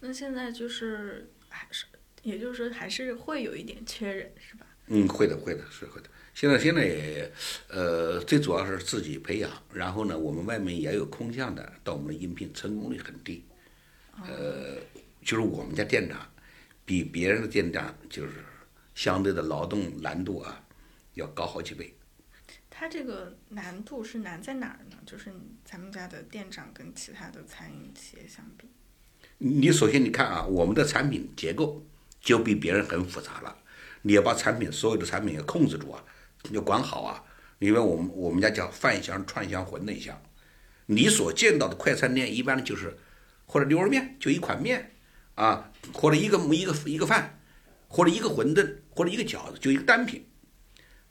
[0.00, 1.86] 那现在就是还是，
[2.22, 4.66] 也就是说还是会有一点缺人，是吧？
[4.88, 6.08] 嗯，会的，会的，是会的。
[6.34, 7.32] 现在现在也，
[7.68, 13.42] 呃，最主要是自己培养，然后呢，我们外面也有空降的到我们的应聘，成功率很低。
[14.22, 14.76] 呃，
[15.24, 16.30] 就是我们家店长，
[16.84, 18.32] 比别人的店长就是
[18.94, 20.62] 相对的劳动难度啊，
[21.14, 21.92] 要高好几倍。
[22.78, 24.98] 它这个难度是难在哪儿呢？
[25.06, 25.32] 就是
[25.64, 28.68] 咱们家的店长跟其他的餐饮企业相比，
[29.38, 31.82] 你首先你看啊，我们的产品结构
[32.20, 33.56] 就比别人很复杂了，
[34.02, 36.04] 你要把产品所有的产品要控制住啊。
[36.50, 37.24] 要管好啊，
[37.60, 40.20] 因为我们我们家叫饭香、串香、馄饨香。
[40.84, 42.94] 你所见到的快餐店，一般就是
[43.46, 44.92] 或者牛肉面，就一款面
[45.34, 47.40] 啊，或者一个一个一个饭，
[47.88, 50.26] 或者一个馄饨，或者一个饺子，就一个单品。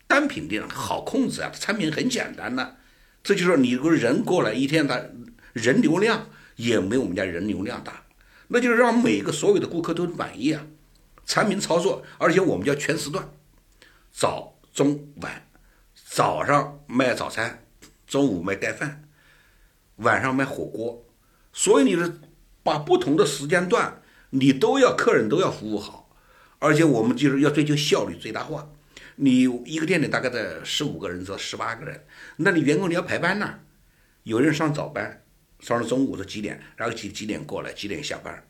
[0.07, 2.75] 单品店好控制啊，产品很简单呐。
[3.23, 5.01] 这就是你个人过来一天，他
[5.53, 8.03] 人流量也没有我们家人流量大，
[8.49, 10.65] 那就是让每个所有的顾客都满意啊。
[11.25, 13.29] 产品操作，而且我们叫全时段，
[14.11, 14.53] 早。
[14.75, 15.47] 中晚，
[15.93, 17.65] 早上卖早餐，
[18.05, 19.07] 中午卖盖饭，
[19.95, 21.05] 晚上卖火锅，
[21.53, 22.19] 所以你是
[22.61, 26.09] 把不同的时间段，你都要客人都要服务好，
[26.59, 28.67] 而且我们就是要追求效率最大化。
[29.15, 32.05] 你一个店里大概在十五个人到十八个人，
[32.37, 33.59] 那你员工你要排班呢，
[34.23, 35.23] 有人上早班，
[35.59, 38.43] 上到中午的几点，然后几几点过来，几点下班，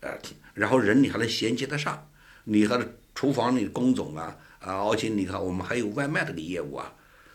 [0.00, 0.16] 呃，
[0.54, 2.10] 然后人你还能衔接得上，
[2.44, 2.80] 你和
[3.14, 4.36] 厨房里工种啊。
[4.62, 6.94] 啊，而且你看，我们还有外卖这个业务啊，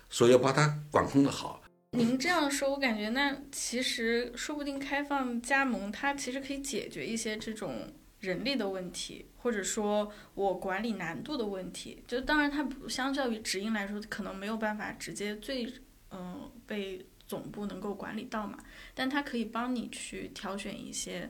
[0.10, 1.62] 所以要把它管控的好。
[1.92, 7.94] 您这样说，我感觉那其实说不定开放加盟，它其实可以解决一些这种
[8.28, 12.04] 人力的问题，或者说我管理难度的问题。
[12.08, 15.74] 就当然，它不相较于直营来说，可能没有办法直接最
[16.12, 18.58] 嗯被总部能够管理到嘛，
[18.94, 21.30] 但它可以帮你去挑选一些。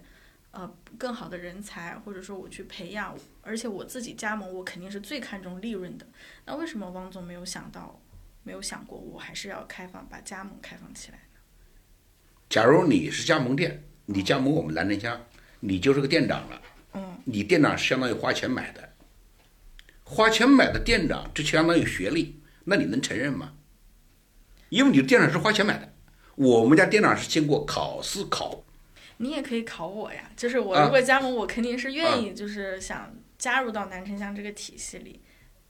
[0.51, 6.07] 呃，更好的人才，或者说我去培养，而且我自己加盟，我肯定是最看重利润的。
[6.45, 7.99] 那为什么汪总没有想到，
[8.43, 11.39] 没有想过，我还是要开放，把加盟开放起来呢？
[12.49, 15.21] 假如你是加盟店，你加盟我们蓝天香，
[15.59, 16.59] 你就是个店长了。
[16.93, 17.17] 嗯。
[17.25, 18.93] 你店长相当于花钱买的，
[20.03, 23.53] 花钱买的店长，这相当于学历，那你能承认吗？
[24.69, 25.93] 因为你的店长是花钱买的，
[26.35, 28.63] 我们家店长是经过考试考。
[29.17, 35.21] 你也可以考我呀，就是我如果加盟，我肯定是愿意，就是想加入到南城乡这个体系里。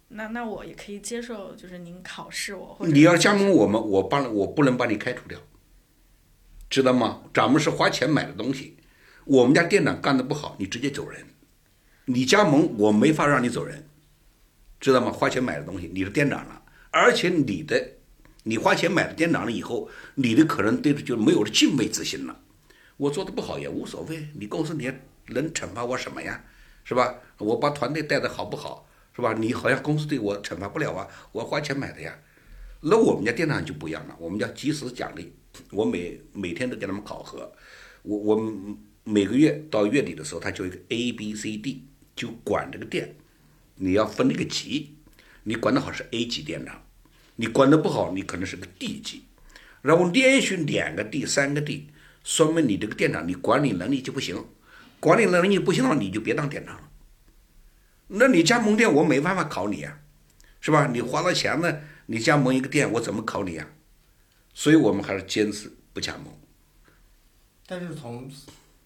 [0.09, 2.73] 那那我也可以接受，就是您考试我。
[2.73, 5.39] 或者你要加盟我们，我帮我不能把你开除掉，
[6.69, 7.23] 知道吗？
[7.33, 8.76] 咱们是花钱买的东西，
[9.27, 11.25] 我们家店长干的不好，你直接走人。
[12.05, 13.85] 你加盟我没法让你走人，
[14.79, 15.11] 知道吗？
[15.11, 16.61] 花钱买的东西，你是店长了，
[16.91, 17.95] 而且你的
[18.43, 22.39] 你花钱买的店长了以后，你的可能对就没有了敬畏之心了。
[22.95, 24.89] 我做的不好也无所谓，你公司你
[25.27, 26.45] 能惩罚我什么呀？
[26.85, 27.15] 是吧？
[27.39, 28.87] 我把团队带的好不好？
[29.13, 29.33] 是吧？
[29.33, 32.17] 你好像公司对我惩罚不了啊，我花钱买的呀。
[32.79, 35.33] 那我们家店长就不一样了，我们叫及时奖励，
[35.71, 37.51] 我每每天都给他们考核，
[38.03, 38.77] 我我
[39.09, 43.15] 每个月到月底的时候，他就一个 A B C D，就管这个店，
[43.75, 44.97] 你要分那个级，
[45.43, 46.83] 你管得好是 A 级店长，
[47.37, 49.23] 你管得不好，你可能是个 D 级，
[49.81, 51.87] 然后连续两个 D 三个 D。
[52.25, 54.45] 说明你这个店长，你管理能力就不行，
[54.99, 56.89] 管理能力不行了，你就别当店长了。
[58.07, 60.01] 那你加盟店，我没办法考你呀，
[60.59, 60.87] 是吧？
[60.87, 63.69] 你花了钱呢，你加盟一个店，我怎么考你呀？
[64.53, 66.25] 所以我们还是坚持不加盟。
[67.65, 68.29] 但是从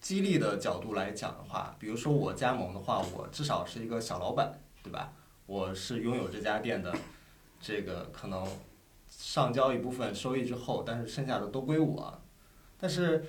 [0.02, 5.12] 激励的角度来讲的话，比如说我加盟的话，我至少是一个小老板，对吧？
[5.46, 6.92] 我是拥有这家店的，
[7.60, 8.44] 这个可能
[9.08, 12.20] 上交一部分收益之后，但是剩下的都归我。
[12.76, 13.24] 但是，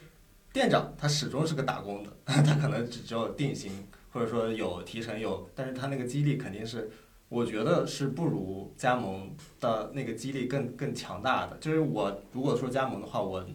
[0.51, 6.89] 店长他始终是个打工的， 他可能只只有定薪，或者说有提成有，但是他那个激励肯定是，
[7.29, 11.55] 我觉得是不如加盟的那个激励更更强大的。
[11.57, 13.45] 就是我如果说加盟的话，我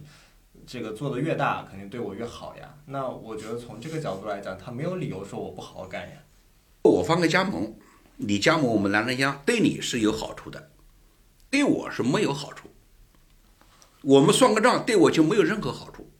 [0.71, 2.71] 这个做的越大，肯定对我越好呀。
[2.85, 6.17] 那我觉得从这个角度来讲，他没有理由说我不好好干呀。
[6.83, 7.73] 我放个加盟，
[8.17, 10.69] 你加盟我们南城乡，对你是有好处的，
[11.49, 12.69] 对我是没有好处。
[14.03, 16.11] 我们算个账，对我就没有任何好处。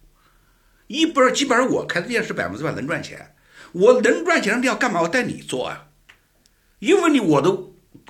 [0.87, 3.35] 一不是基本上我开的店是百分之百能赚钱，
[3.73, 5.89] 我能赚钱的店干嘛我带你做啊？
[6.79, 7.55] 因为你我的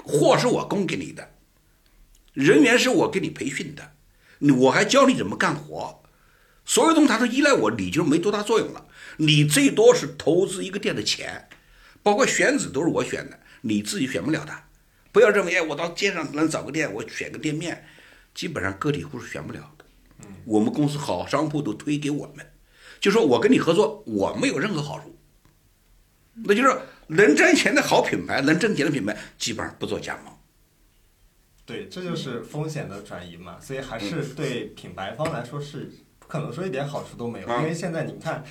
[0.05, 1.31] 货是我供给你的，
[2.31, 3.91] 人员是我给你培训的，
[4.55, 5.98] 我还教你怎么干活，
[6.69, 8.85] 所有东西它都依赖我，你就没多大作用了。
[9.17, 11.49] 你最多是投资一个店的钱，
[12.03, 14.53] 包括选址都是我选的，你自己选不了的。
[15.11, 17.87] 不要认为哎，我到街上能找个店，我选个店面，
[18.35, 19.85] 基本上个体户是选不了的。
[20.45, 22.45] 我们公司好商铺都推给我们，
[22.99, 25.17] 就说我跟你合作，我没有任何好处。
[26.35, 26.71] 那就是
[27.07, 30.31] 能挣钱的好品牌，能挣钱的品牌，基本上不做加盟。
[31.65, 35.91] 对，这就是风险的转移嘛，所以还是对品牌方来说是
[36.29, 38.43] 可能说一点好处都没有，因为现在你看，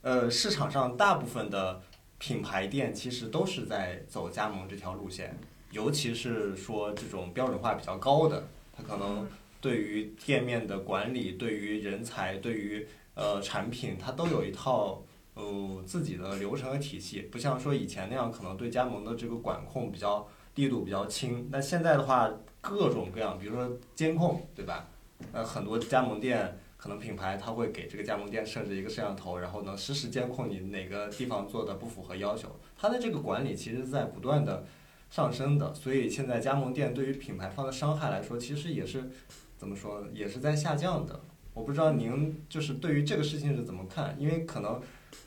[0.00, 1.82] 呃，市场上大部分的
[2.16, 5.38] 品牌店其实都是在走加盟这条路线，
[5.70, 9.28] 尤其是说这种标准化比较高的，它可能
[9.60, 15.02] 对于店面的管理、对于人才、对于呃产品，它都有一套
[15.34, 21.50] 呃自己的流程和体系，不像说以前那样可能对加盟的这个管控比较力度比较轻。
[21.52, 22.30] 那现在的话，
[22.62, 24.88] 各种各样，比如说监控，对吧？
[25.32, 32.58] 呃，很多加盟店可能品牌它会给这个加盟店设置一个摄像头，然后能实时监控你哪个地方做的不符合要求。
[32.74, 34.64] 它的这个管理其实在不断的
[35.10, 39.10] 上升的，所以现在加盟店对于品牌方的伤害来说，其实也是
[39.58, 41.20] 怎么说，也是在下降的。
[41.52, 44.16] 我不知道您就是对于这个事情是怎么看？
[44.18, 44.80] 因为可能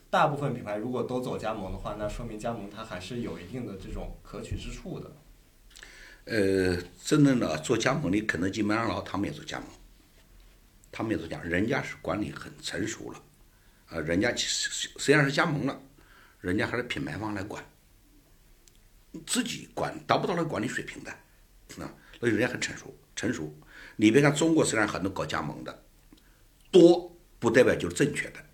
[0.10, 5.12] 大部分品牌如果都走加盟的话，那说明加盟它还是有一定的这种可取之处的。
[6.26, 9.68] 呃，真正的做加盟的，肯德基、麦当劳他们也做加盟，
[10.94, 13.24] 他们也做加盟，人家是管理很成熟了，
[13.90, 15.82] 呃，人家其实虽然是加盟了，
[16.40, 17.68] 人家还是品牌方来管，
[19.26, 21.12] 自己管达不到那个管理水平的，
[21.84, 23.52] 啊，所以人家很成熟，成熟。
[23.96, 25.84] 你别看中国虽然很多搞加盟的，
[26.70, 28.46] 多不代表就是正确的。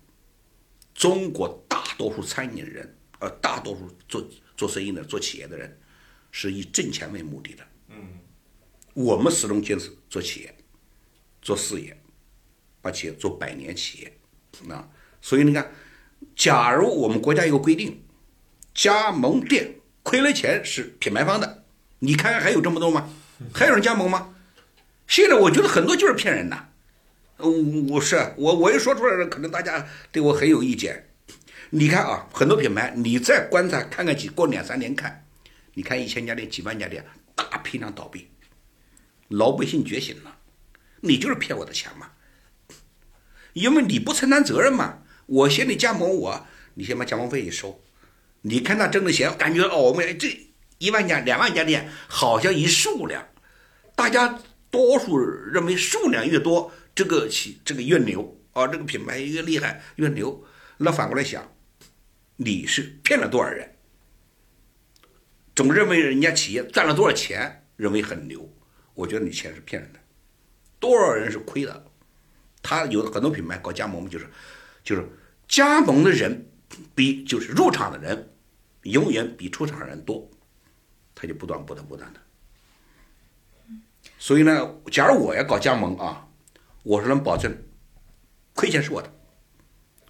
[0.94, 4.26] 中国大多数餐饮人，呃，大多数做
[4.56, 5.78] 做生意的、做企业的人，
[6.30, 7.66] 是以挣钱为目的的。
[7.88, 8.18] 嗯，
[8.94, 10.54] 我们始终坚持做企业，
[11.40, 11.98] 做事业，
[12.80, 14.18] 把企业做百年企业。
[14.68, 14.88] 啊，
[15.20, 15.70] 所以你看，
[16.36, 18.02] 假如我们国家有个规定，
[18.74, 21.64] 加盟店亏了钱是品牌方的，
[22.00, 23.08] 你看看还有这么多吗？
[23.54, 24.34] 还有人加盟吗？
[25.06, 26.68] 现在我觉得很多就是骗人的。
[27.88, 31.08] 我是我我一说出来了，可能大家对我很有意见。
[31.70, 35.24] 你看啊，很多品牌，你再观察看看几过两三年看，
[35.72, 37.02] 你看一千家店、几万家店，
[37.34, 38.28] 大批量倒闭，
[39.28, 40.36] 老百姓觉醒了，
[41.00, 42.10] 你就是骗我的钱嘛，
[43.52, 45.02] 因为你不承担责任嘛。
[45.26, 47.80] 我嫌你加盟我，你先把加盟费一收，
[48.42, 53.28] 你看他挣的钱，感觉哦，我们这一万家、两万家店好像一数量，
[53.94, 60.44] 大家多数认为数量越多，这个企这个越牛啊，这个品牌越厉害越牛。
[60.78, 61.52] 那反过来想，
[62.36, 63.76] 你是骗了多少人？
[65.54, 68.52] 总认为人家企业赚了多少钱，认为很牛。
[68.94, 70.00] 我觉得你钱是骗人的，
[70.80, 71.89] 多少人是亏的。
[72.62, 74.26] 他有很多品牌搞加盟，就是
[74.84, 75.08] 就是
[75.48, 76.50] 加盟的人
[76.94, 78.32] 比就是入场的人
[78.82, 80.30] 永远比出场人多，
[81.14, 82.20] 他就不断不断不断的。
[84.18, 86.26] 所以呢，假如我要搞加盟啊，
[86.82, 87.56] 我是能保证
[88.54, 89.12] 亏钱是我的，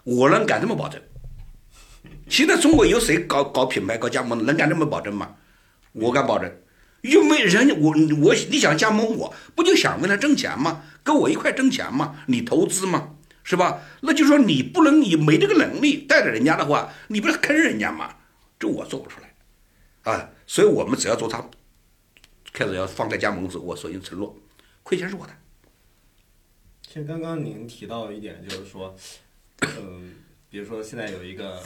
[0.04, 1.00] 我能敢这么保证。
[2.28, 5.36] 现在中国有谁搞搞品牌、搞加盟能敢这么保证吗？
[5.92, 6.52] 我敢保证，
[7.02, 10.84] 因为人家我我你想加盟我，不就想为了挣钱吗？
[11.02, 12.24] 跟我一块挣钱嘛？
[12.28, 13.16] 你投资嘛？
[13.42, 13.82] 是吧？
[14.02, 18.16] 那就说你不能你没这个能力带着人家的话，你不是坑人家吗？
[18.58, 21.48] 这我做不出来，啊，所以我们只要做他
[22.52, 24.36] 开始要放在加盟时，我所应承诺，
[24.82, 25.32] 亏钱是我的。
[26.86, 28.94] 其实刚刚您提到一点，就是说，
[29.60, 30.12] 嗯，
[30.50, 31.62] 比如说现在有一个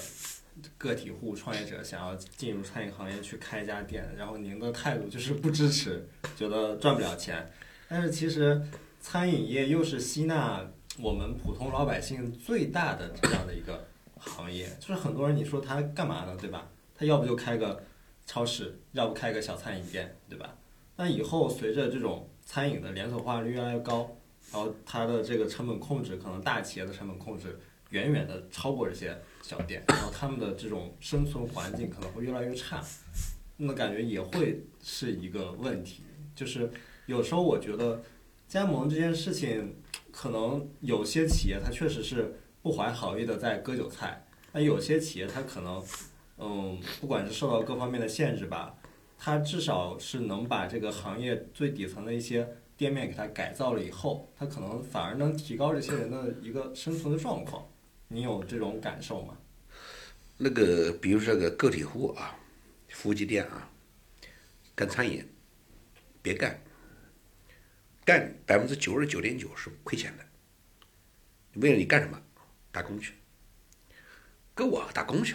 [0.78, 6.06] 个体户创业者想要进入餐饮行业去开一家店，然后您的态度就是不支持，
[6.36, 7.50] 觉得赚不了钱。
[7.88, 8.62] 但是其实
[9.04, 10.66] 餐饮业又是吸纳
[10.98, 13.86] 我们普通老百姓最大的这样的一个
[14.16, 16.66] 行业，就是很多人你说他干嘛呢，对吧？
[16.94, 17.84] 他要不就开个
[18.24, 20.56] 超市，要不开个小餐饮店，对吧？
[20.96, 24.10] 那以后随着这种餐饮的连锁化率越来越高，
[24.50, 32.82] 然后它的这个成本控制，可能大企业的成本控制远远的超过这些小店，然后他们的这种生存环境可能会越来越差，
[33.58, 36.02] 那感觉也会是一个问题。
[36.34, 36.70] 就是
[37.04, 38.02] 有时候我觉得
[38.54, 39.74] 加盟这件事情，
[40.12, 45.84] 可能有些企业它确实是不怀好意的在割韭菜，那有些企业它可能，
[46.38, 48.76] 嗯，不管是受到各方面的限制吧，
[49.18, 57.66] 它至少是能把这个行业最底层的一些店面给它改造了以后，它可能反而能提高这些人的一个生存的状况。
[58.06, 59.36] 你有这种感受吗？
[60.38, 62.38] 那个，比如说这个个体户啊，
[62.90, 63.68] 夫妻店啊，
[64.76, 65.26] 干餐饮，
[66.22, 66.56] 别干，
[68.04, 70.24] 干百分之九十九点九是亏钱的。
[71.54, 72.20] 为了你干什么？
[72.70, 73.14] 打工去。
[74.54, 75.34] 跟我打工去。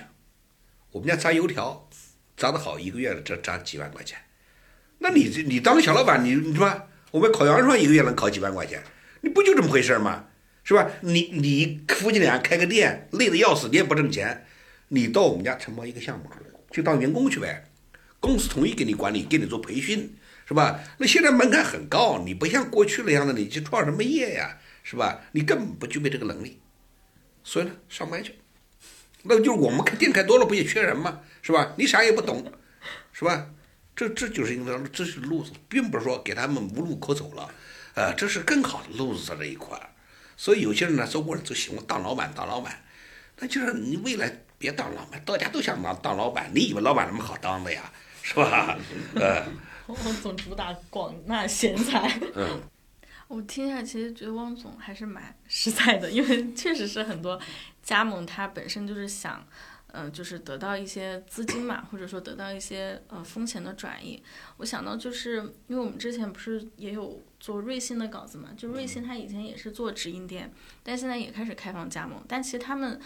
[0.91, 1.89] 我们家炸油条，
[2.37, 4.17] 炸的好，一个月这炸几万块钱。
[4.99, 8.83] 那你这你当个小老板，你你说我们烤羊肉串一个月能烤几万块钱？
[9.21, 10.27] 你不就这么回事吗？
[10.63, 10.89] 是吧？
[11.01, 14.45] 你你夫妻俩开个店，累得要死，你也不挣钱，
[14.89, 16.29] 你到我们家承包一个项目，
[16.69, 17.65] 就当员工去呗。
[18.19, 20.13] 公司同意给你管理，给你做培训，
[20.49, 20.79] 是吧？
[20.97, 24.57] 那现在门槛很高，你不像过去那样的，你去创什么业呀？
[24.81, 25.21] 是吧？
[25.33, 26.59] 你根本不具备这个能力，
[27.43, 28.33] 所以呢，上班去。
[29.21, 31.19] 那就是我们开店开多了，不也缺人吗？
[31.43, 31.75] 是吧？
[31.77, 32.51] 你啥也不懂，
[33.13, 33.45] 是吧？
[33.95, 37.47] 这这就是一个这是路子，并不是说给他们无路可走了，
[37.93, 39.79] 呃，这是更好的路子在这一块。
[40.35, 42.81] 所以有些人呢，中国人就喜欢当老板，当老板，
[43.37, 47.91] 那就是你未来别当老板，大家都想当当老板，你以为老板那么好当的呀？
[48.23, 48.77] 是吧？
[49.15, 49.45] 呃，
[49.93, 52.19] 汪总主打广纳贤才。
[52.35, 52.61] 嗯，
[53.27, 57.39] 我听下来其实觉得汪总还是蛮实在的，因为确实是很多
[57.81, 59.45] 加盟他本身就是想，
[59.87, 64.21] 呃，就是得到一些资金嘛，或者说得到一些呃风险的转移。
[64.57, 65.37] 我想到就是
[65.67, 70.51] 因为我们之前不是也有做瑞幸的稿子嘛，就瑞幸它以前也是做直营店，
[70.83, 72.99] 但现在也开始开放加盟，但其实他们，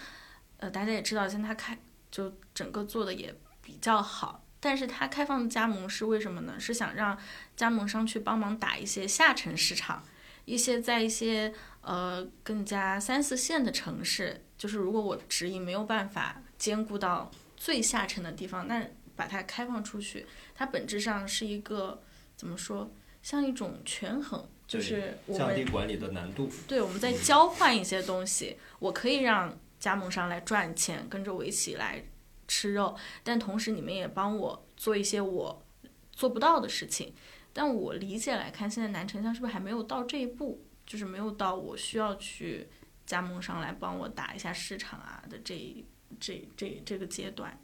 [0.57, 1.77] 呃，大家也知道，现在它开
[2.11, 4.42] 就整个做的也比较好。
[4.63, 6.55] 但是它开放加盟是为什么呢？
[6.57, 7.17] 是想让
[7.53, 10.01] 加盟商去帮忙打一些下沉市场，
[10.45, 18.87] 一些在一些呃更加三四线的城市，就是如果我直营没有办法兼顾到最下沉的地方，那
[19.17, 22.01] 把它开放出去，它本质上是一个
[22.37, 22.89] 怎么说，
[23.21, 26.49] 像一种权衡，就是我降低们管理的难度。
[26.69, 32.01] 对我们在交换一些东西，我可以让加盟商来赚钱，跟着我一起来
[32.47, 35.65] 吃肉，但同时你们也帮我做一些我
[36.11, 37.13] 做不到的事情。
[37.51, 40.65] 但我理解来看，现在南城乡是不是还没有到这一步？
[40.85, 42.67] 就是没有到我需要去
[43.05, 45.85] 加盟商来帮我打一下市场啊的这
[46.19, 47.57] 这这这个阶段。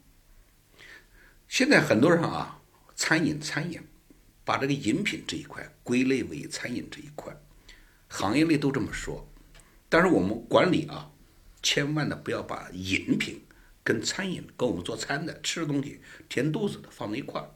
[1.50, 2.62] 现在很多人啊，
[2.96, 3.82] 餐饮餐饮，
[4.46, 7.36] 把这个饮品这一块归类为餐饮这一块，
[8.08, 9.28] 行业内都这么说。
[9.90, 11.12] 但是我们管理啊，
[11.62, 13.42] 千万的不要把饮品
[13.90, 17.50] 跟餐饮跟我们做餐的吃的东西填肚子的放在一块儿，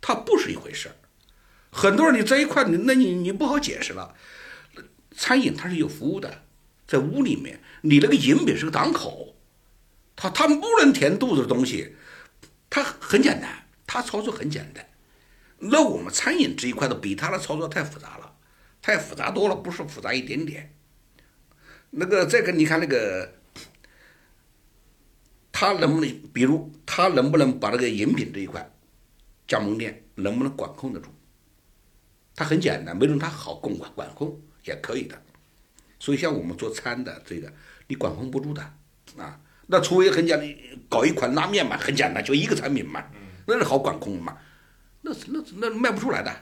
[0.00, 0.96] 它不是一回事儿。
[1.70, 4.16] 很多人你在一块，你那你你不好解释了。
[5.16, 6.42] 餐饮它是有服务的，
[6.88, 9.36] 在屋里面，你那个饮品是个档口，
[10.16, 11.94] 它它不能填肚子的东西。
[12.68, 14.84] 它很简单，它操作很简单。
[15.58, 18.34] 那我们餐饮这一块的比它的操作太复杂了，
[18.80, 20.74] 太复杂多了，不是复杂一点点。
[21.90, 23.34] 那个再跟你看那个，
[25.62, 28.68] 他能不能，比如他能不能把那个饮品这一块，
[29.46, 31.08] 加盟店能不能管控得住？
[32.34, 35.22] 他很简单，没准他好管管管控也可以的。
[36.00, 37.52] 所以像我们做餐的这个，
[37.86, 38.60] 你管控不住的
[39.16, 39.38] 啊。
[39.68, 40.54] 那除非很简单，
[40.88, 43.04] 搞一款拉面嘛，很简单，就一个产品嘛，
[43.46, 44.36] 那是好管控嘛，
[45.02, 46.36] 那是那那卖不出来的。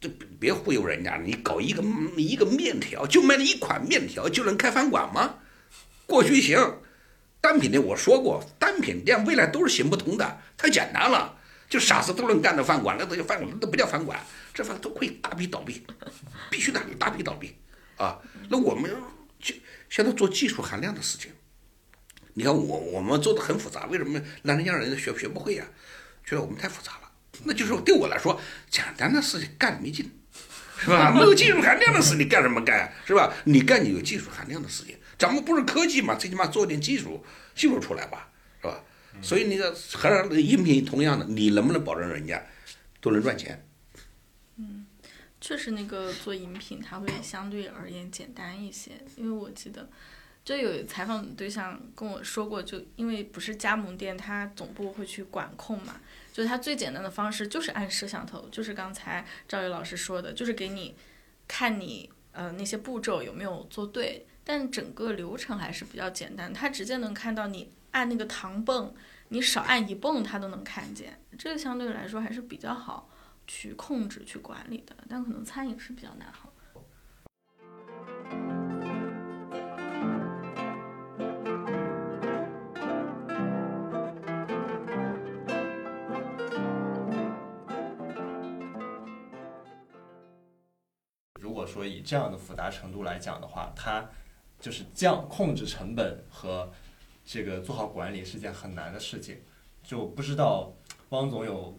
[0.00, 1.84] 这别别忽悠人家，你搞一个
[2.16, 5.34] 一个面条，就卖那一款面条就能开饭馆吗？
[6.06, 6.56] 过去行，
[7.46, 11.38] 单品店我说过，单品店未来都是行不通的，太简单了，
[11.68, 14.18] 就傻子都能干的饭馆，那都叫饭馆，那不叫饭馆，
[14.52, 15.86] 这饭都会大批倒闭，
[16.50, 17.54] 必须的大批倒闭
[17.98, 18.18] 啊！
[18.48, 18.90] 那我们
[19.38, 19.54] 就
[19.88, 21.30] 现在做技术含量的事情。
[22.34, 25.64] 你看我我们做的很复杂，为什么南城乡人学学不会呀、
[26.24, 27.10] 觉得我们太复杂了。
[27.44, 30.10] 那就是对我来说，简单的事情干没劲，
[30.80, 31.12] 是吧？
[31.14, 32.92] 没有技术含量的事你干什么干？
[33.06, 33.32] 是吧？
[33.44, 38.82] 你干你有技术含量的事情，咱们不是科技嘛，最起码做点技术技术出来吧，是吧？
[39.22, 42.44] 所以那个和饮品同样的，你能不能保证人家
[43.00, 43.66] 都能赚钱？
[44.56, 44.86] 嗯
[45.38, 49.88] 确实，那个做饮品它会相对而言简单一些，因为我记得
[50.44, 56.00] 就有采访对象跟我说过，就因为不是加盟店，它总部会去管控嘛，
[56.32, 60.96] 就它最简单的方式就是按摄像头，就是刚才赵宇老师说的，就是给你
[61.46, 68.94] 看你呃那些步骤有没有做对，但整个流程还是比较简单，它直接能看到你按那个糖泵，
[69.30, 73.10] 你少按一泵它都能看见，这个相对来说还是比较好
[73.48, 74.94] 去控制、去管理的。
[75.08, 76.52] 但可能餐饮是比较难好。
[91.40, 94.08] 如果说以这样的复杂程度来讲的话，它
[94.60, 96.70] 就是降控制成本和
[97.24, 99.38] 这个做好管理是件很难的事情。
[99.82, 100.72] 就不知道
[101.10, 101.78] 汪总有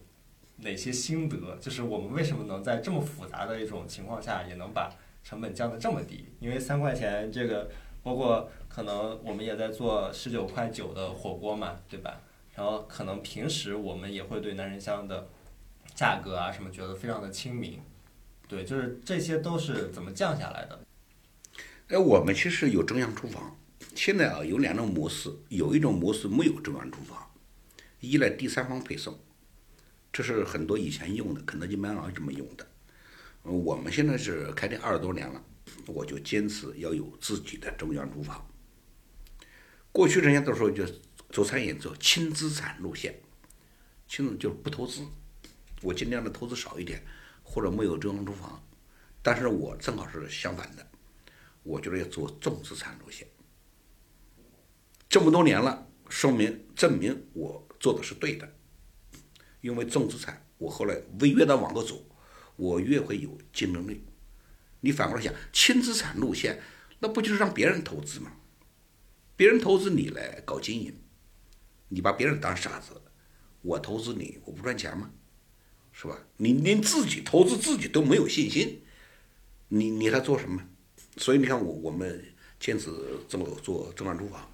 [0.58, 4.90] 哪些心得，就是我们为什么能在这么复杂的一种情况下，也能把
[5.24, 6.26] 成本降得这么低？
[6.40, 7.70] 因为三块钱这个，
[8.02, 12.22] 包括可能我们也在做十九块九的火锅嘛，对吧？
[12.56, 15.28] 然后可能平时我们也会对男人香的
[15.94, 17.80] 价格啊什么觉得非常的亲民。
[18.48, 20.80] 对，就是这些都是怎么降下来的？
[21.88, 23.58] 哎，我们其实有中央厨房，
[23.96, 27.32] 现在啊有两种模式，有一种模式没有中央厨房，
[28.02, 29.18] 依赖第三方配送，
[30.12, 32.68] 这是很多以前用的，肯德基、麦当劳这么用的。
[33.46, 35.42] 嗯，我们现在是开店二十多年了，
[35.86, 38.46] 我就坚持要有自己的中央厨房。
[39.94, 40.84] 过去人家都说就
[41.30, 43.18] 做餐饮做轻资产路线，
[44.10, 45.06] 轻就是不投资，
[45.82, 47.02] 我尽量的投资少一点。
[47.50, 48.62] 或者没有中央厨房，
[49.24, 50.86] 但是我正好是相反的，
[51.68, 53.28] 我觉得要做重资产路线。
[55.10, 58.56] 这么多年了，说明证明我做的是对的，
[59.60, 62.06] 因为重资产，我后来越越的往后走，
[62.56, 64.02] 我越会有竞争力。
[64.80, 66.62] 你反过来想，轻资产路线，
[67.00, 68.32] 那不就是让别人投资吗？
[69.36, 70.98] 别人投资你来搞经营，
[71.90, 73.02] 你把别人当傻子，
[73.62, 75.12] 我投资你，我不赚钱吗？
[75.92, 76.18] 是吧？
[76.38, 78.84] 你连自己投资自己都没有信心，
[79.68, 80.64] 你你还做什么？
[81.18, 82.24] 所以你看我我们
[82.60, 82.92] 坚持
[83.28, 84.50] 这么做中央厨房，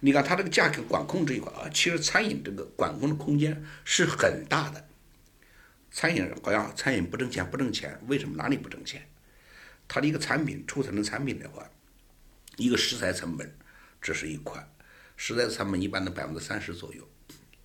[0.00, 4.88] 你看它这个价格管控这一块啊，其实餐饮这个管控的空间是很大的。
[5.90, 9.08] 餐饮好像餐饮不挣钱不挣钱，为什么哪里不挣钱？
[9.88, 11.68] 它的一个产品出成的产品的话，
[12.56, 13.56] 一个食材成本
[14.00, 14.66] 这是一块，
[15.16, 17.08] 食材成本一般的百分之三十左右，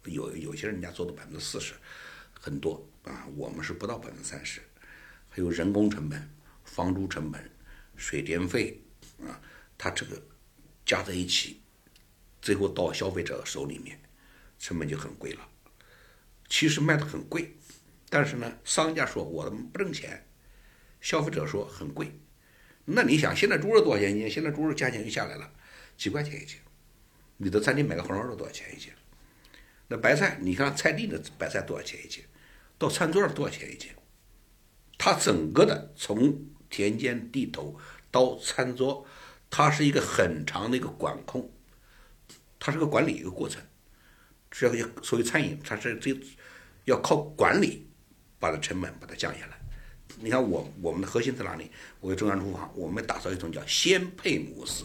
[0.06, 1.74] 有有些人家做到百分之四十。
[2.34, 4.62] 很多啊，我们是不到百分之三十，
[5.30, 6.30] 还有人工成本、
[6.64, 7.52] 房租成本、
[7.96, 8.82] 水电费
[9.26, 9.42] 啊，
[9.78, 10.22] 它这个
[10.86, 11.62] 加在一起，
[12.42, 14.00] 最后到消费者手里面，
[14.60, 15.50] 成本就很贵了。
[16.50, 17.56] 其实卖的很贵，
[18.10, 20.28] 但是呢，商家说我不挣钱，
[21.02, 22.12] 消费者说很贵。
[22.86, 24.30] 那你想，现在猪肉多少钱一斤？
[24.30, 25.54] 现在猪肉价钱又下来了，
[25.98, 26.58] 几块钱一斤。
[27.38, 28.92] 你到餐厅买个红烧肉多少钱一斤？
[29.88, 32.24] 那白菜，你看菜地的白菜多少钱一斤？
[32.78, 33.90] 到餐桌上多少钱一斤？
[34.98, 37.78] 它整个的从田间地头
[38.10, 39.06] 到餐桌，
[39.48, 41.48] 它是一个很长的一个管控，
[42.58, 43.62] 它是个管理一个过程。
[44.50, 44.72] 只要
[45.04, 46.18] 所谓餐饮，它是这
[46.86, 47.88] 要靠管理
[48.40, 49.60] 把它成本把它降下来。
[50.18, 51.70] 你看我我们的核心在哪里？
[52.00, 54.84] 我为中央厨房，我们打造一种叫鲜配模式，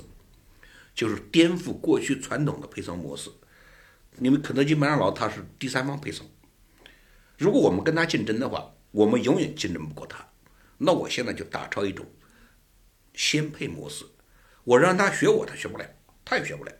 [0.94, 3.30] 就是颠覆过去传统的配送模式。
[4.16, 6.26] 你们肯德基、麦当劳它是第三方配送。
[7.38, 10.28] 如果我们跟他竞争的话，我们永远竞争不过他。
[10.78, 12.06] 那我现在就打造一种
[13.12, 14.06] 鲜配模式，
[14.64, 15.84] 我让他学我，他学不了，
[16.24, 16.72] 他也学不了。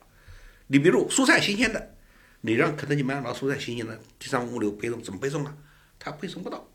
[0.68, 1.96] 你比如蔬菜新鲜的，
[2.40, 5.57] 你让肯德基、麦当劳蔬菜新鲜的第三物流配送怎么配送啊？
[5.99, 6.68] 他配送不到。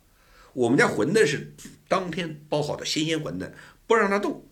[0.52, 1.56] 我们家馄饨是
[1.88, 3.52] 当天包好的新鲜馄饨，
[3.88, 4.46] 不让它动，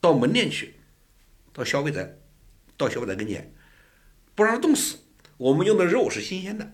[0.00, 0.76] 到门店去，
[1.52, 2.18] 到消费者，
[2.76, 3.52] 到消费者跟前，
[4.34, 4.98] 不让它冻死。
[5.36, 6.72] 我们用的肉是新鲜的，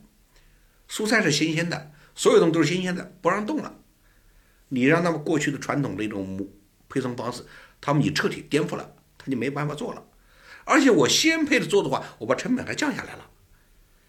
[0.88, 1.92] 蔬菜是新鲜的。
[2.14, 3.80] 所有东西都是新鲜的，不让动了。
[4.68, 6.48] 你让他们过去的传统的一种
[6.88, 7.44] 配送方式，
[7.80, 10.04] 他们你彻底颠覆了，他就没办法做了。
[10.64, 13.30] 而且我鲜配的做的话，我把成本还降下来了。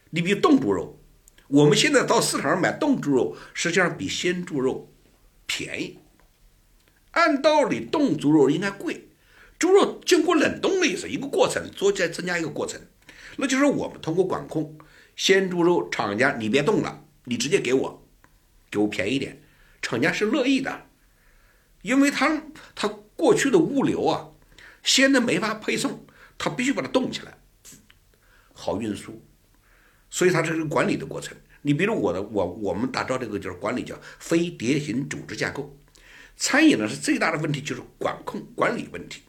[0.10, 1.00] 你比如冻猪肉，
[1.48, 4.92] 我们现在到市场上买冻猪肉，实际上比鲜猪肉
[5.46, 6.00] 便宜。
[7.12, 9.10] 按道理冻猪肉应该贵，
[9.58, 12.80] 猪肉经过冷冻的意思，一个过程，做再增加一个过程，
[13.38, 14.78] 那就是我们通过管控
[15.16, 17.06] 鲜猪肉厂家，你别动了。
[17.26, 18.08] 你直接给我，
[18.72, 19.40] 给我便宜点，
[19.82, 20.86] 厂家是乐意的，
[21.82, 22.42] 因为他
[22.76, 24.30] 他过去的物流啊，
[24.84, 26.06] 现在没法配送，
[26.38, 27.38] 他必须把它冻起来，
[28.54, 29.22] 好运输，
[30.10, 31.36] 所以它这是管理的过程。
[31.62, 35.78] 你比如我的我我们打造这个就是管理叫非蝶形组织架构，
[36.38, 39.24] 餐饮呢是最大的问题就是管控管理问题，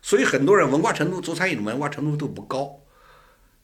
[0.00, 2.80] 所以很多人文化程度做餐饮的文化程度都不高，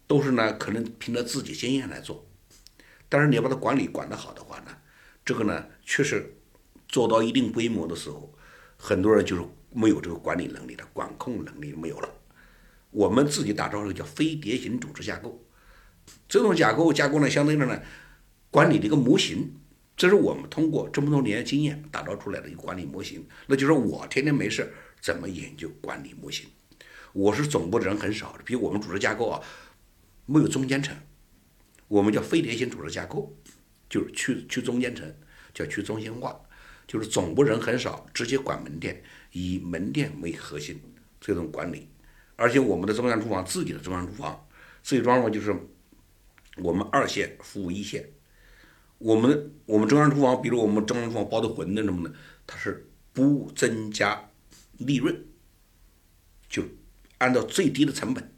[0.09, 2.27] 都是呢可能凭着自己经验来做。
[3.09, 4.77] 但是你要把它管理管得好的话呢，
[5.25, 6.37] 这个呢确实
[6.87, 8.31] 做到一定规模的时候，
[8.77, 12.09] 很多人就是没有这个管理能力的，管控能力没有了。
[12.91, 15.43] 我们自己打造一个叫飞碟型组织架构，
[16.29, 17.81] 这种架构架构呢，相当于呢
[18.51, 19.51] 管理的一个模型。
[19.97, 23.27] 这是我们通过这么多年经验打造出来的一个管理模型。
[23.47, 24.71] 那就是我天天没事
[25.01, 26.47] 怎么研究管理模型？
[27.15, 29.41] 我是总部的人很少的，比我们组织架构啊，
[30.27, 30.95] 没有中间层，
[31.89, 33.35] 我们叫飞碟型组织架构，
[33.89, 35.13] 就是去去中间层，
[35.59, 36.41] 叫去中心化，
[36.87, 39.03] 就是总部人很少，直接管门店，
[39.33, 40.81] 以门店为核心
[41.21, 41.89] 这种管理。
[42.37, 44.49] 而且我们的中央厨房，自己的中央厨房，
[44.85, 45.53] 自己中央厨房就是
[46.59, 48.09] 我们二线服务一线。
[48.99, 52.15] 我们我们中央厨房，比如我们中央厨房包的馄饨什么的，
[52.47, 54.31] 它是不增加
[54.77, 55.25] 利润，
[56.49, 56.63] 就
[57.19, 58.33] 按照最低的成本，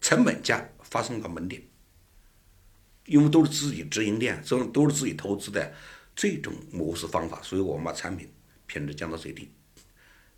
[0.00, 1.60] 成本价发送到门店，
[3.06, 5.74] 因为都是自己直营店，这种都是自己投资的
[6.16, 8.28] 这种模式方法，所以我们把产品
[8.66, 9.48] 品质降到最低。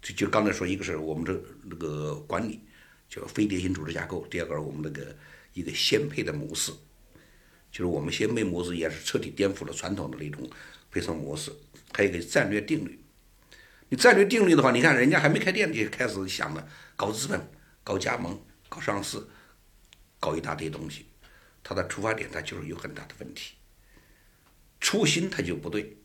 [0.03, 2.61] 就就刚才说，一个是我们这那个管理
[3.09, 5.17] 叫非典型组织架构，第二个我们那个
[5.55, 6.73] 一个先配的模式。
[7.71, 10.49] 就是我们先配模式也是彻底颠覆了传统的那种
[10.91, 11.53] 配送模式，
[11.93, 12.99] 还有一个战略定律。
[13.91, 16.67] 你战略定律的话，你看人家还没开店就开始想了
[16.97, 17.39] 搞资本、
[17.85, 19.23] 搞加盟、搞上市、
[20.19, 21.07] 搞一大堆东西，
[21.63, 23.55] 它的出发点它就是有很大的问题，
[24.89, 25.99] 初心它就不对。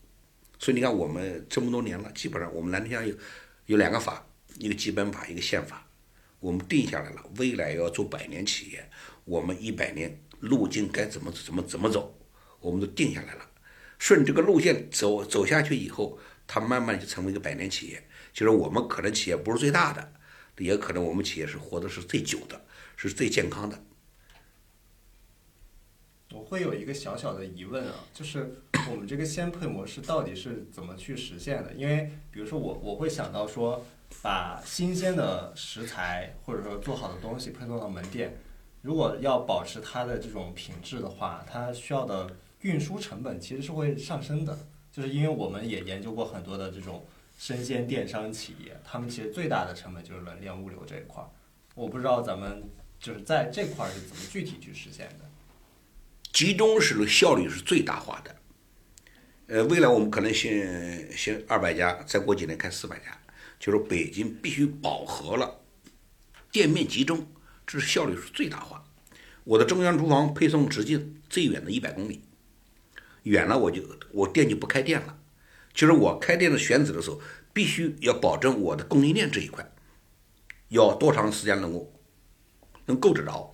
[0.58, 3.14] 所以你看我们这么多年了，基本上我们蓝天下有
[3.64, 4.26] 有两个法，
[4.58, 5.88] 一个基本法，一个宪法，
[6.38, 8.90] 我们定下来了，未来要做百年企业，
[9.24, 10.20] 我们一百年。
[10.40, 12.14] 路径该怎么怎么怎么走，
[12.60, 13.48] 我们都定下来了。
[13.98, 18.06] 顺这个路线走走下去以后，它慢慢就成为一个百年企业。
[18.34, 20.12] 就是我们可能企业不是最大的，
[20.58, 22.62] 也可能我们企业是活的是最久的，
[22.94, 23.82] 是最健康的。
[26.34, 28.56] 我会有一个小小的疑问啊，就是
[28.90, 31.72] 我们这个鲜配模式到底是怎么去实现的？
[31.74, 33.84] 因为比如说我我会想到说，
[34.20, 38.36] 把新鲜的食材或者说做好的东西配送到门店。
[38.82, 42.28] 如果要保持它的这种品质的话，它需要的
[42.62, 44.58] 运输成本其实是会上升的。
[44.90, 47.04] 就是因为我们也研究过很多的这种
[47.38, 51.28] 生鲜电商企业，他们其实最大的成本就是冷链物流这一块儿。
[51.74, 52.62] 我不知道咱们
[52.98, 55.24] 就是在这块儿是怎么具体去实现的。
[56.34, 58.36] 集中式的效率是最大化的。
[59.46, 63.16] 呃，未来我们可能先先二百家，再过几年开四百家，
[63.60, 65.60] 就是北京必须饱和了，
[66.50, 67.24] 店面集中。
[67.64, 68.84] 这是效率是最大化。
[69.44, 72.22] 我的中央厨房配送直径最远的一百公里，
[73.22, 75.16] 远了我就我店就不开店了。
[75.72, 77.20] 就是我开店的选址的时候，
[77.52, 79.64] 必须要保证我的供应链这一块，
[80.70, 81.92] 要多长时间能够
[82.86, 83.53] 能够得着。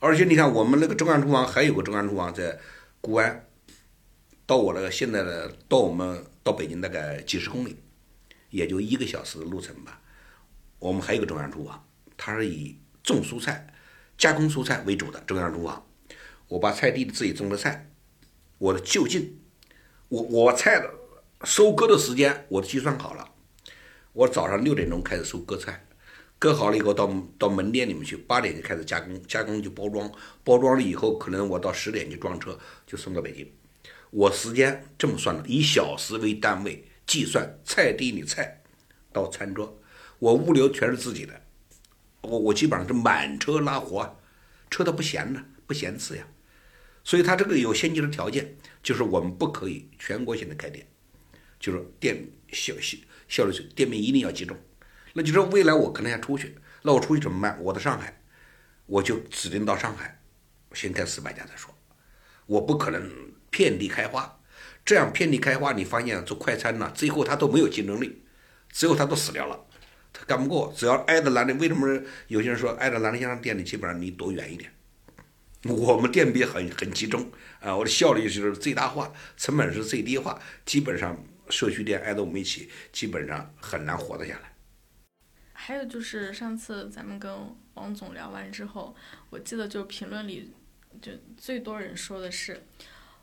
[0.00, 2.58] 而且你看，我们那个中央厨房还有个中央厨房在
[3.00, 3.48] 固安，
[4.46, 7.76] 到我那个现在的到我们到北京大概几十公里，
[8.50, 10.00] 也就一个小时的路程吧。
[10.78, 11.84] 我们还有个中央厨房，
[12.16, 13.66] 它是以种蔬菜、
[14.16, 15.84] 加工蔬菜为主的中央厨房，
[16.46, 17.90] 我把菜地自己种的菜，
[18.58, 19.40] 我的就近，
[20.08, 20.94] 我我菜的
[21.42, 23.32] 收割的时间我计算好了，
[24.12, 25.87] 我早上六点钟开始收割菜，
[26.38, 30.10] 割好了以后到到门店里面去，八点就开始加工，加工就包装，
[30.44, 33.50] 包装了以后可能我到十点就装车就送到北京，
[34.10, 38.62] 我时间这么算的，以小时为单位计算菜地里菜
[39.12, 39.80] 到餐桌，
[40.20, 41.40] 我物流全是自己的。
[42.20, 44.20] 我我基本上是满车拉活，
[44.70, 46.26] 车都不闲的，不闲次呀，
[47.02, 50.86] 所以它这个有先进的条件，就是我们不可以全国性的开店，
[51.58, 52.96] 就是店效效
[53.28, 54.56] 效率店面一定要集中。
[55.14, 57.58] 那就说未来我可能要出去，那我出去怎么办？
[57.60, 58.20] 我在上海，
[58.86, 60.20] 我就指定到上海，
[60.72, 61.74] 先开四百家再说，
[62.46, 63.10] 我不可能
[63.50, 64.40] 遍地开花，
[64.84, 68.22] 这样遍地开花，你发现做快餐呢，最后它都没有竞争力，
[68.70, 69.64] 最后它都死掉了。
[70.12, 74.72] 他干不过，只要挨着兰陵，为什么有些人说挨着南的先生店里，基本上你躲远一点。
[75.64, 77.30] 我们店比很很集中
[77.60, 84.52] 啊，我的效率是最大化，成本是最低化，基本上社区店挨着我们一起，基本上很难活得下来。
[85.68, 87.30] 还有就是上次咱们跟
[87.74, 88.96] 王总聊完之后，
[89.28, 90.50] 我记得就评论里
[91.02, 92.62] 就最多人说的是，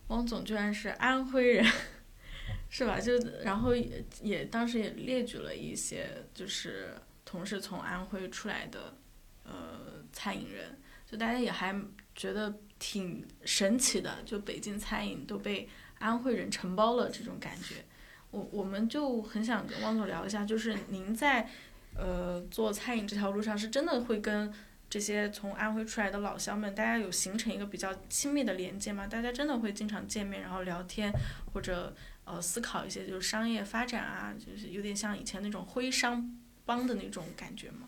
[0.09, 1.65] 王总居然是安徽人。
[2.69, 2.99] 是吧？
[2.99, 6.93] 就然后也也当时也列举了一些，就是
[7.25, 8.95] 同事从安徽出来的，
[9.43, 10.77] 呃，餐饮人，
[11.09, 11.75] 就大家也还
[12.13, 15.67] 觉得挺神奇的，就北京餐饮都被
[15.97, 17.83] 安徽人承包了这种感觉。
[18.29, 21.49] 我我们就很想跟汪总聊一下，就是您在
[21.95, 24.53] 呃做餐饮这条路上，是真的会跟
[24.89, 29.07] 这些从安徽出来的老乡们，大家有形成一个比较亲密的连接吗？
[29.07, 31.11] 大家真的会经常见面，然后聊天，
[31.53, 31.95] 或者？
[32.27, 36.35] 呃，思考一些就是商业发展啊，就是有点像以前那种徽商
[36.65, 37.87] 帮的那种感觉吗？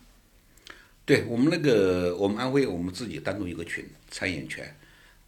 [1.05, 4.77] 对我们那个，我们安徽我们自己单独一个群，餐饮圈，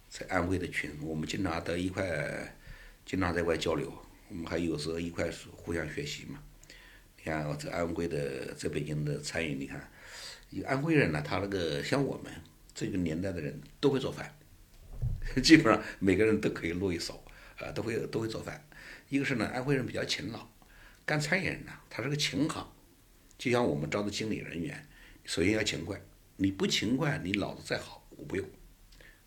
[0.08, 2.56] 在安徽的群，我们经常在一块，
[3.04, 3.92] 经常在外交流，
[4.28, 6.38] 我们还有时候一块互相学习嘛。
[7.22, 9.92] 你看在安徽的，在北京的餐饮，你看，
[10.64, 12.32] 安徽人呢，他那个像我们
[12.74, 14.34] 这个年代的人都会做饭，
[15.42, 17.22] 基本上每个人都可以露一手，
[17.58, 18.66] 啊，都会都会做饭。
[19.10, 20.48] 一个是呢，安徽人比较勤劳，
[21.04, 22.66] 干餐饮人呢，他是个勤行，
[23.36, 24.88] 就像我们招的经理人员。
[25.24, 26.00] 首先要勤快，
[26.36, 28.48] 你不勤快，你脑子再好，我不用。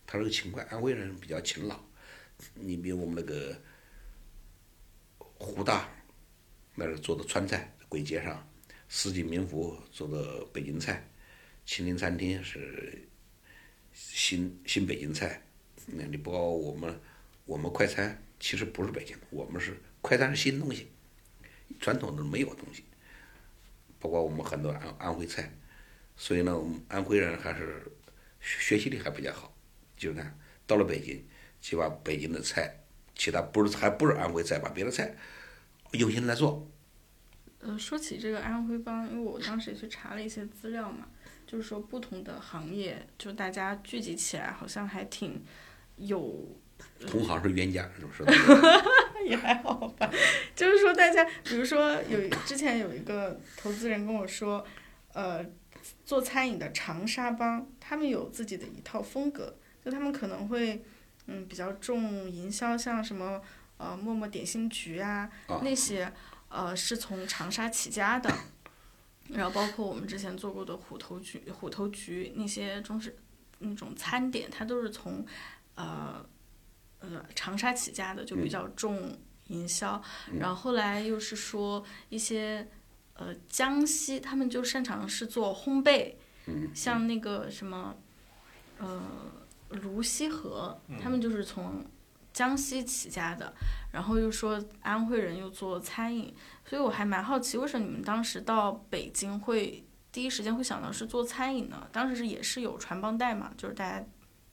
[0.08, 1.80] 他是个勤快，安徽人比较勤劳。
[2.56, 3.56] 你比如我们那个
[5.38, 5.88] 胡大，
[6.76, 8.36] 那是做的川菜，簋街上；
[8.90, 11.08] 四季民福做的北京菜，
[11.64, 13.08] 秦岭餐厅是
[13.94, 15.40] 新新北京菜。
[15.86, 17.00] 那你包括我们，
[17.46, 20.88] 我们快餐其实不是北京的，我们是快餐是新东西，
[21.80, 22.84] 传统的没有东西。
[24.00, 25.54] 包括我们很多安安徽菜。
[26.16, 27.92] 所以呢，我们安徽人还是
[28.40, 29.56] 学习力还比较好。
[29.96, 31.24] 就看到了北京，
[31.62, 32.76] 就把北京的菜，
[33.16, 35.16] 其他不是还不是安徽菜，把别的菜
[35.92, 36.70] 用心来做。
[37.66, 41.08] 呃，说起这个安徽帮，因为我当时也去查了一些资料嘛，
[41.48, 45.42] 就是说不同的行业，就大家聚集起来，好像还挺
[45.98, 46.48] 有。
[47.08, 48.24] 同行是冤家，是不是？
[49.26, 50.12] 也还好吧。
[50.56, 54.66] 就是说，大家比如说有之前有一个投资人跟我说，
[55.14, 55.46] 呃。
[56.06, 59.54] 做餐饮的长沙帮，他们有自己的一套风格，
[59.84, 60.82] 就他们可能会，
[61.28, 63.42] 嗯，比较重营销，像什么
[63.76, 65.30] 呃陌陌点心局啊
[65.62, 66.10] 那些，
[66.54, 68.32] 呃是从长沙起家的，
[69.30, 73.18] 然后包括我们之前做过的虎头局、虎头局那些中式
[73.60, 75.26] 那种餐点，它都是从
[75.76, 76.24] 呃
[77.00, 80.02] 呃长沙起家的，就比较重营销，
[80.40, 82.70] 然后后来又是说一些。
[83.16, 86.16] 呃，江西他们就擅长是做烘焙，
[86.74, 87.96] 像那个什么，
[88.80, 89.00] 呃，
[89.70, 91.86] 泸溪河，他们就是从
[92.34, 93.54] 江西起家的，
[93.92, 96.34] 然后又说安徽人又做餐饮，
[96.66, 101.88] 所以我还蛮好奇，为什么你们当时到北京会第一时间会想到是做餐饮呢？
[101.92, 104.04] 当时是也是有传帮带嘛，就是大家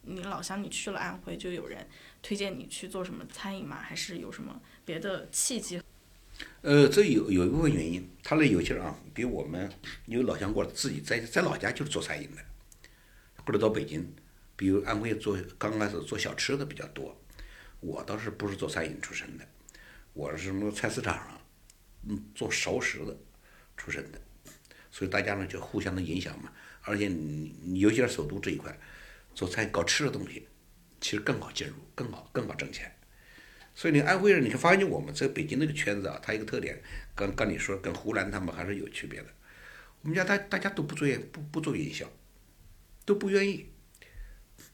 [0.03, 1.89] 你老乡你去了安徽，就有人
[2.23, 5.81] 推荐你去做什么餐饮嘛，还是有什么别的契机？
[6.63, 9.71] 呃，这有有一部分原因，他那有些人啊，比我们
[10.05, 12.43] 有老乡过来，自己在在老家就是做餐饮的，
[13.45, 14.07] 或者到北京，
[14.57, 17.17] 比如安徽做刚开始做小吃的比较多。
[17.81, 19.47] 我倒是不是做餐饮出身的，
[20.13, 21.41] 我是什么菜市场上，
[22.09, 23.17] 嗯，做熟食的
[23.77, 24.21] 出身的，
[24.91, 26.53] 所以大家呢就互相的影响嘛。
[26.83, 28.79] 而且你你尤其是首都这一块，
[29.35, 30.47] 做菜搞吃的东西，
[31.01, 32.95] 其实更好进入，更好更好挣钱。
[33.75, 36.83] 所以你安徽人，你发现我们在北京那个圈子啊，它一个特点，
[37.15, 39.29] 刚刚你说，跟湖南他们还是有区别的。
[40.03, 42.11] 我们家大大家都不做不不做营销，
[43.05, 43.67] 都不愿意。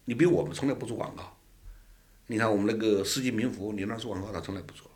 [0.07, 1.36] 你比如我们从来不做广告，
[2.27, 4.91] 你看我们那个世纪名服，你那做广告他从来不做，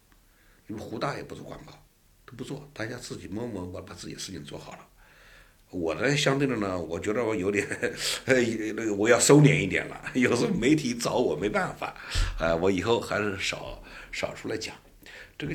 [0.66, 1.72] 你们湖大也不做广告，
[2.26, 4.86] 都不做，大家自己默默把把自己事情做好了。
[5.70, 7.66] 我呢，相对的呢，我觉得我有点，
[8.24, 8.34] 呃，
[8.74, 10.02] 那个我要收敛一点了。
[10.14, 11.94] 有时候媒体找我没办法，
[12.40, 13.82] 呃，我以后还是少。
[14.12, 14.74] 少出来讲，
[15.38, 15.54] 这个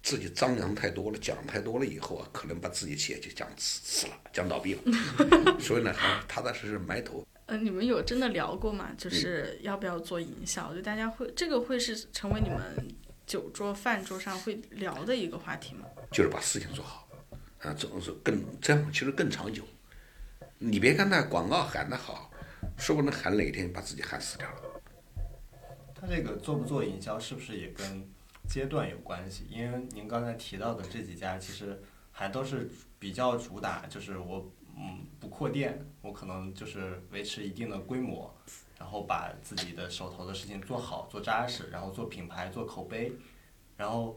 [0.00, 4.80] 自己张扬太多了，讲太多了以后啊，可能把自己企业就讲死死了，讲倒闭了。
[5.58, 7.26] 所以呢，还踏踏实实埋头。
[7.50, 8.92] 呃，你们有真的聊过吗？
[8.96, 10.72] 就是要不要做营销？
[10.72, 12.58] 就大家会这个会是成为你们
[13.26, 15.84] 酒桌饭桌上会聊的一个话题吗？
[16.12, 17.08] 就是把事情做好，
[17.58, 19.64] 啊，总是更这样，其实更长久。
[20.58, 22.30] 你别看那广告喊得好，
[22.78, 24.62] 说不定喊哪天把自己喊死掉了。
[25.92, 28.08] 他这个做不做营销，是不是也跟
[28.48, 29.44] 阶段有关系？
[29.50, 31.82] 因为您刚才提到的这几家，其实
[32.12, 32.70] 还都是
[33.00, 34.48] 比较主打，就是我
[34.80, 38.34] 嗯不扩店，我可能就是维持一定的规模，
[38.78, 43.12] 然后把自己的手头的事情做好做扎实，然后做品牌做口碑，
[43.76, 44.16] 然后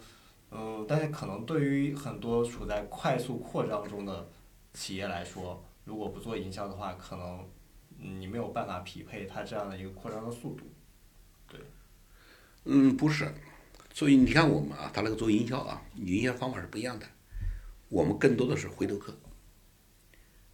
[0.51, 4.29] 嗯，但是可能对于很多处在快速扩张中的
[4.73, 7.45] 企业来说，如果不做营销的话，可能
[7.97, 10.65] 你没有办法匹配它这样的一个扩张的速度。
[11.47, 11.59] 对
[12.65, 13.29] 嗯，不是，
[13.93, 17.05] 所以你看我们啊，他那个做营销啊，营销方法是不一样的。
[17.89, 19.13] 我们更多的是回头客，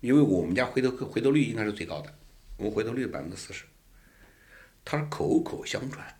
[0.01, 2.13] 因为我们家回头客回头率应该是最高的，
[2.57, 3.65] 我们回头率百分之四十。
[4.85, 6.19] 他是口口相传，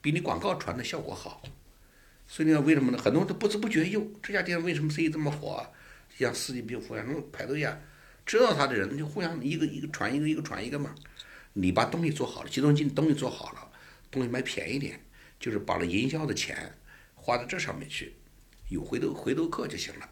[0.00, 1.42] 比你广告传的效果好。
[2.26, 2.98] 所以你看为什么呢？
[2.98, 5.70] 很多人都不知不觉用，这家店为什么生意这么火啊？
[6.16, 7.76] 像四季冰福啊，那种排队呀，
[8.26, 10.94] 知道他的人就互相一个一个传一个，一个传一个嘛。
[11.54, 13.68] 你把东西做好了，集中进东西做好了。
[14.10, 15.00] 东西卖便宜点，
[15.40, 16.72] 就是把那营销的钱
[17.14, 18.12] 花在这上面去，
[18.68, 20.08] 有回头回头客就行了。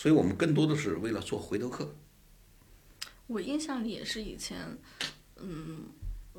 [0.00, 1.92] 所以我们更多的是为了做回头客。
[3.26, 4.78] 我印象里也是以前，
[5.38, 5.86] 嗯，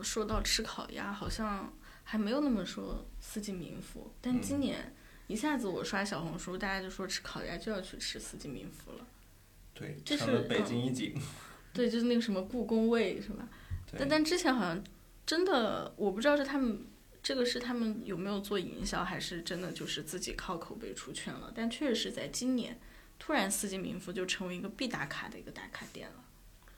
[0.01, 1.73] 说到吃烤鸭，好像
[2.05, 4.95] 还没有那么说四季民福，但今年
[5.27, 9.05] 一下子我刷小红书，大家就说吃烤鸭就要去吃四季民福了。
[9.73, 11.13] 对，这是北京一景。
[11.73, 13.45] 对，就是那个什么故宫味是吧？
[13.97, 14.81] 但但之前好像
[15.25, 16.85] 真的，我不知道是他们
[17.21, 21.51] 这个是他们有没有做营销，还是真的就是自己靠口碑出圈了。
[21.53, 22.79] 但确实是在今年，
[23.19, 26.23] 突然四季民福就成为一个必打卡的一个打卡店了。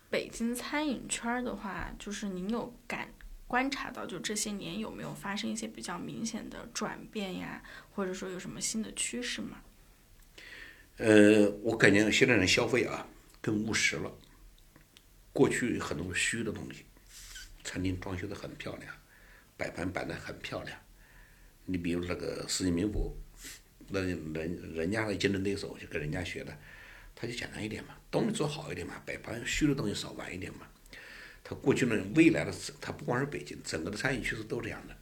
[0.09, 3.13] 北京餐饮圈儿的话，就是您有感
[3.47, 9.61] 观察到，就这些年有没有发生一些比较明显的转变呀，或者说有什么新的趋势吗？
[10.97, 13.07] 呃，我感觉现在人消费啊
[13.39, 14.11] 更务实了。
[15.31, 16.85] 过去很多虚的东西，
[17.63, 18.93] 餐厅装修的很漂亮，
[19.55, 20.77] 摆盘摆的很漂亮。
[21.65, 23.15] 你比如那个四季民福，
[23.91, 26.57] 那人人家的竞争对手就跟人家学的，
[27.13, 30.67] 他就简单一点嘛，东西做好一点嘛，摆盘虚的东西少玩一点嘛。
[31.43, 34.95] 他过去呢，未来的他不光是北京，整个的餐饮趋势都这样的，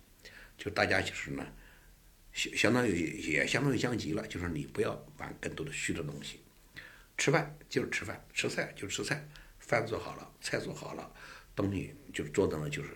[0.58, 1.46] 就大家就是呢，
[2.32, 6.40] 相相当于也相当于降级了，就是你不要玩更多的虚的东西，
[7.18, 9.28] 吃饭就是吃饭，吃菜就是吃菜，
[9.60, 11.12] 饭做好了，菜做好了，
[11.56, 12.90] 东西就做的呢就是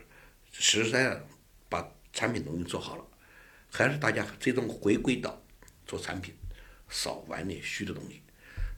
[0.54, 1.22] 实实在在
[1.68, 3.06] 把产品东西做好了，
[3.70, 5.43] 还是大家最终回归到
[5.86, 6.34] 做产品，
[6.90, 8.22] 少玩点虚的东西，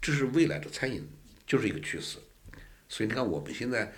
[0.01, 1.07] 这是未来的餐饮
[1.45, 2.17] 就是一个趋势，
[2.89, 3.93] 所以你看我们现在。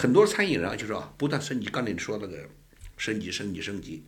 [0.00, 1.66] 很多餐饮人啊，就是啊，不断升级。
[1.66, 2.48] 刚才你说那个
[2.96, 4.04] 升级、升级、升级，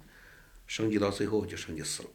[0.68, 2.08] 升级到最后就升级死了。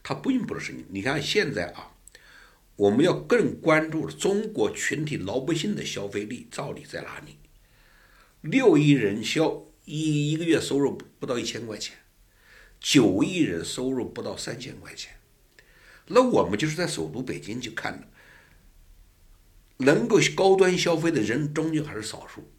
[0.00, 0.84] 他并不是升级。
[0.90, 1.90] 你看现在啊，
[2.76, 7.36] 我们要更关注中国群体老百姓的消费力到底在哪里？
[8.42, 11.96] 六亿人消一一个月收入不到一千块钱，
[12.80, 15.12] 九亿人收入不到三千块钱。
[16.06, 18.08] 那我们就是在首都北京去看的。
[19.82, 22.50] 能够高端消费的人终究还是少数，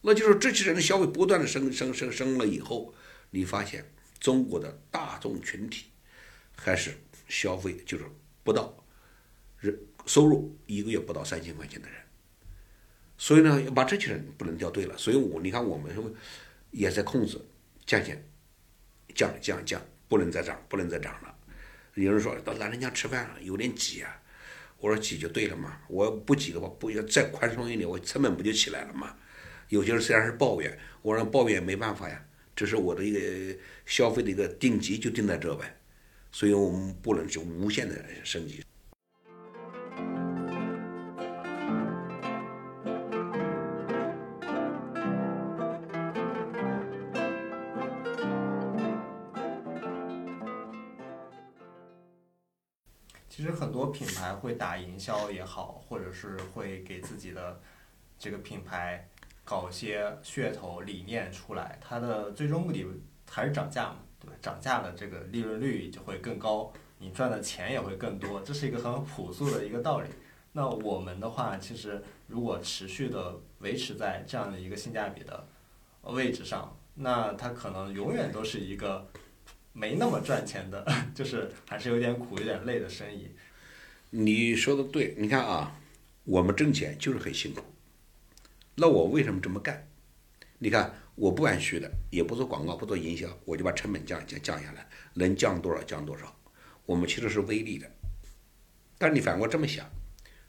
[0.00, 2.92] 那就是这些人的消费不断的升升升升了以后，
[3.30, 3.88] 你发现
[4.18, 5.86] 中国的大众群体
[6.56, 6.98] 还是
[7.28, 8.04] 消费就是
[8.42, 8.76] 不到
[9.60, 11.96] 人收入一个月不到三千块钱的人，
[13.16, 14.98] 所以呢，要把这些人不能掉队了。
[14.98, 15.94] 所以我你看我们
[16.72, 17.40] 也在控制
[17.84, 18.28] 价钱，
[19.16, 21.34] 降降降，不能再涨，不能再涨了。
[21.94, 24.22] 有人说到老人家吃饭有点挤啊。
[24.78, 29.16] 我说挤就对了嘛，我不挤的话，不要再宽松一点，我成本不就起来了嘛？
[29.70, 32.22] 有些人虽然是抱怨，我说抱怨也没办法呀，
[32.54, 35.74] 这是我的一个消费的一个定级就定在这呗，
[36.30, 38.62] 所以我们不能去无限的升级。
[53.86, 57.60] 品牌会打营销也好，或者是会给自己的
[58.18, 59.08] 这个品牌
[59.44, 62.86] 搞些噱头理念出来，它的最终目的
[63.30, 64.36] 还是涨价嘛，对吧？
[64.40, 70.08] 涨价的这个利润率就会更高，你赚的钱也会更多，这是一个很朴素的一个道理。
[70.52, 75.46] 那我们的话，其实如果持续的维持在这样的一个性价比的
[76.02, 79.06] 位置上，那它可能永远都是一个。
[79.78, 80.82] 没那么赚钱的，
[81.14, 83.30] 就是还是有点苦、有点累的生意。
[84.10, 85.78] 你说的对，你看啊，
[86.24, 87.62] 我们挣钱就是很辛苦。
[88.76, 89.88] 那我为什么这么干？
[90.58, 96.34] 你看，我不玩虚的，也不做广告，不做营销，我就把成本降降降下来，能降多少降多少。
[96.86, 97.90] 我们其实是微利的。
[98.96, 99.90] 但你反过这么想，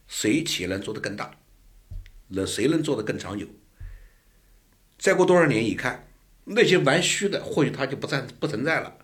[0.08, 1.38] 谁企业能做得更大？
[2.30, 3.47] 能谁能做得更长久？
[4.97, 6.08] 再过多少年一看，
[6.45, 8.97] 那些玩虚的，或许他就不在不存在了。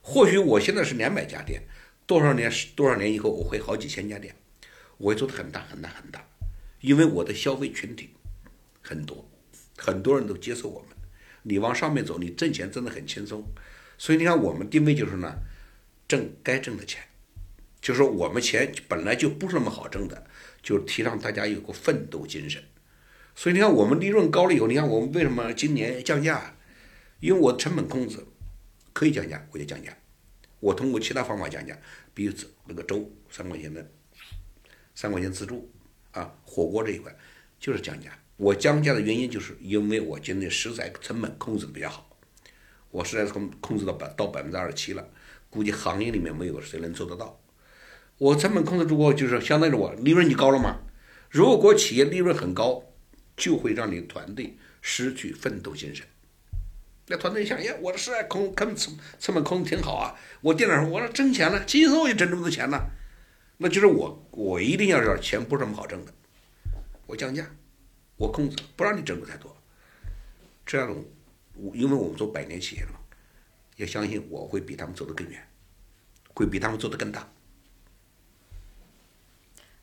[0.00, 1.62] 或许我现在是两百家店，
[2.08, 4.34] 多少年多少年以后我会好几千家店，
[4.96, 6.26] 我会做的很大很大很大，
[6.80, 8.08] 因为我的消费群体
[8.80, 9.30] 很多，
[9.76, 10.96] 很多人都接受我们。
[11.42, 13.44] 你往上面走，你挣钱真的很轻松。
[13.98, 15.34] 所以你看，我们定位就是呢，
[16.08, 17.02] 挣该挣的钱，
[17.82, 20.26] 就是说我们钱本来就不是那么好挣的，
[20.62, 22.62] 就提倡大家有个奋斗精神。
[23.34, 26.56] 所以你看，我们利润高了以后，你看我们为什么今年降价？
[27.20, 28.24] 因为我成本控制。
[28.94, 29.94] 可以降价，我就降价。
[30.60, 31.78] 我通过其他方法降价，
[32.12, 32.34] 比如
[32.66, 33.90] 那个粥三块钱的，
[34.94, 35.70] 三块钱自助
[36.10, 37.14] 啊，火锅这一块
[37.60, 38.10] 就是降价。
[38.36, 42.08] 我降价的原因就是因为我今天食材成本控制的比较好，
[42.90, 45.08] 我实在是控控制到百到百分之二十七了，
[45.50, 47.40] 估计行业里面没有谁能做得到。
[48.18, 50.80] 我成本控制住过，就是相当于我利润就高了嘛。
[51.30, 52.82] 如果企业利润很高，
[53.36, 56.06] 就会让你团队失去奋斗精神。
[57.08, 58.76] 那团队想，哎，我的实在控，成
[59.18, 60.14] 成本控制挺好啊。
[60.42, 62.90] 我店长说，我说挣钱了，轻松也挣这么多钱了。
[63.56, 66.12] 那就是我我一定要知道钱不是那么好挣的，
[67.06, 67.44] 我降价，
[68.16, 69.56] 我控制不让你挣的太多，
[70.64, 70.94] 这样
[71.54, 73.00] 我因为我们做百年企业嘛，
[73.76, 75.48] 也相信我会比他们走得更远，
[76.34, 77.28] 会比他们做得更大。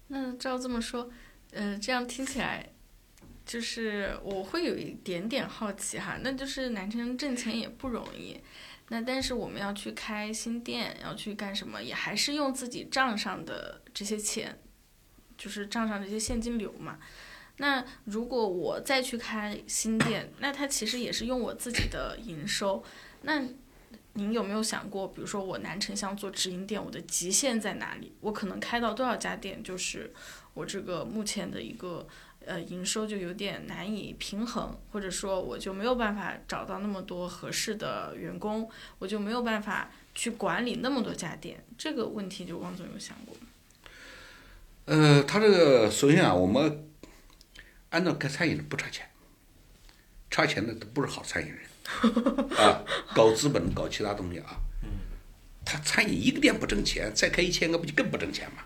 [0.07, 1.09] 那照这么说，
[1.51, 2.69] 呃，这样听起来，
[3.45, 8.39] 就是我会有一点点好奇哈，那就是南城挣钱也不容易，
[8.89, 14.57] 那但是我们要去开新店，要去干什么，也还是用自己账上的这些钱，
[15.37, 16.97] 就是账上这些现金流嘛。
[17.57, 22.83] 那如果我再去开新店，那它其实也是用我自己的营收。
[23.21, 23.43] 那
[24.13, 28.11] 您有没有想过，比如说我南城乡做直营店，我的极限在哪里？
[28.21, 30.11] 我可能开到多少家店，就是
[30.53, 32.07] 我这个目前的一个
[32.45, 38.69] 呃营收就有点难以平衡，或者说我就没有办法找到那么多合适的员工，
[38.99, 41.63] 我就没有办法去管理那么多家店。
[41.77, 43.41] 这个问题，就汪总有想过吗？
[44.85, 46.87] 呃，他这个首先啊，我们
[47.89, 49.09] 按照开餐饮的不差钱，
[50.29, 51.59] 差钱的都不是好餐饮人。
[52.57, 52.83] 啊，
[53.15, 54.57] 搞资本搞其他东西啊，
[55.63, 58.63] 他餐饮一个店不挣钱，再开一千个不就更不挣钱吗？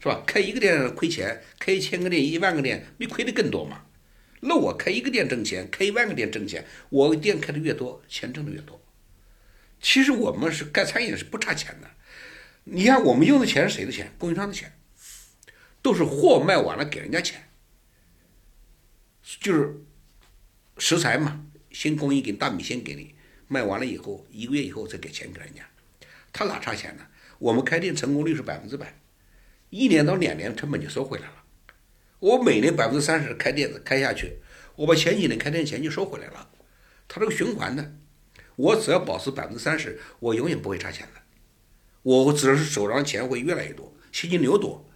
[0.00, 0.22] 是吧？
[0.26, 3.84] 开一个店亏钱，开一千个店、一万个店，比亏的更多嘛？
[4.40, 8.80] 那我开一个店挣钱，开一万个店挣钱，我店开的越多，钱挣的越多。
[9.80, 11.90] 其实我们是干餐饮是不差钱的，
[12.64, 14.12] 你看我们用的钱是谁的钱？
[14.18, 14.72] 供应商的钱，
[15.82, 17.48] 都是货卖完了给人家钱，
[19.40, 19.82] 就是
[20.78, 21.44] 食材嘛。
[21.70, 23.14] 先供应给大米，先给你
[23.46, 25.62] 卖完了以后，一个月以后再给钱给人家，
[26.32, 27.06] 他哪差钱呢？
[27.38, 28.98] 我们开店成功率是百分之百，
[29.70, 31.34] 一年到两年成本就收回来了。
[32.18, 34.38] 我每年百分之三十开店子开下去，
[34.76, 36.50] 我把前几年开店钱就收回来了。
[37.06, 37.94] 它这个循环的，
[38.56, 41.20] 我只要保持百分之三十，我永远不会差钱的。
[42.02, 44.88] 我只是手上钱会越来越多，现金流多。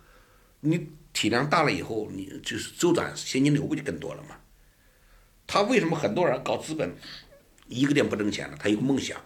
[0.61, 4.37] 你体量大了以后，你就是周转现金流不就更多了吗？
[5.47, 6.95] 他为什么很多人搞资本，
[7.69, 8.57] 一个店不挣钱了？
[8.59, 9.21] 他有个梦想，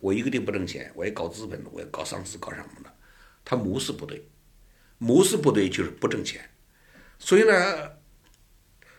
[0.00, 2.92] 我一个店不挣钱，我要搞资本，我要搞上市，搞什么的？
[3.46, 4.28] 他模式不对，
[4.98, 6.50] 模式不对就是不挣钱。
[7.18, 7.92] 所以呢，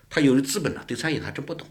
[0.10, 1.68] 他有的资本呢，对餐饮他真不懂，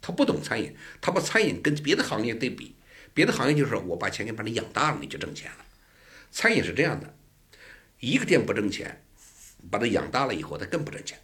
[0.00, 2.74] 他不懂餐饮，他把餐饮跟别的行业对比，
[3.12, 5.64] 别的行业就是我把钱给把你养大了，你就挣钱了。
[6.32, 7.14] 餐饮是这样的，
[7.98, 9.04] 一个店不挣钱，
[9.70, 11.20] 把它养大了以后，它更不挣钱，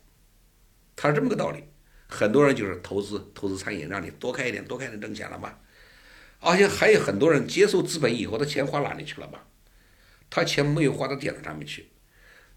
[0.95, 1.65] 他是这么个道理。
[2.07, 5.59] 很多人就是投资投资餐饮，让你多开一点，多开点挣钱了吧？
[6.39, 9.45] 而且还有很多人接受资本以后，他钱花哪里去了吧？
[10.31, 11.87] 他钱没有花到点子上面去。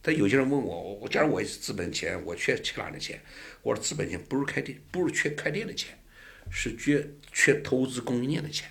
[0.01, 3.21] 但有些人问我，我假如我资本钱，我缺缺哪的钱？
[3.61, 5.97] 我说资本钱不是开店，不是缺开店的钱，
[6.49, 8.69] 是缺缺投资供应链的钱。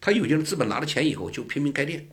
[0.00, 2.08] 他有些人资本拿了钱以后就拼命开店，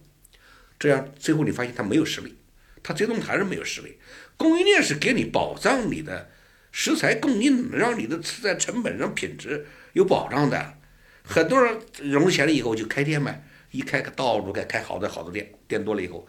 [0.80, 2.36] 这样最后你发现他没有实力，
[2.82, 3.98] 他最终还是没有实力。
[4.38, 6.32] 供应链是给你保障你的。
[6.74, 10.78] 食材供应，让你的食材成本、上品质有保障的。
[11.22, 13.36] 很多人融了钱了以后就开店嘛，
[13.72, 16.28] 一开个到处开，开好多好多店，店多了以后，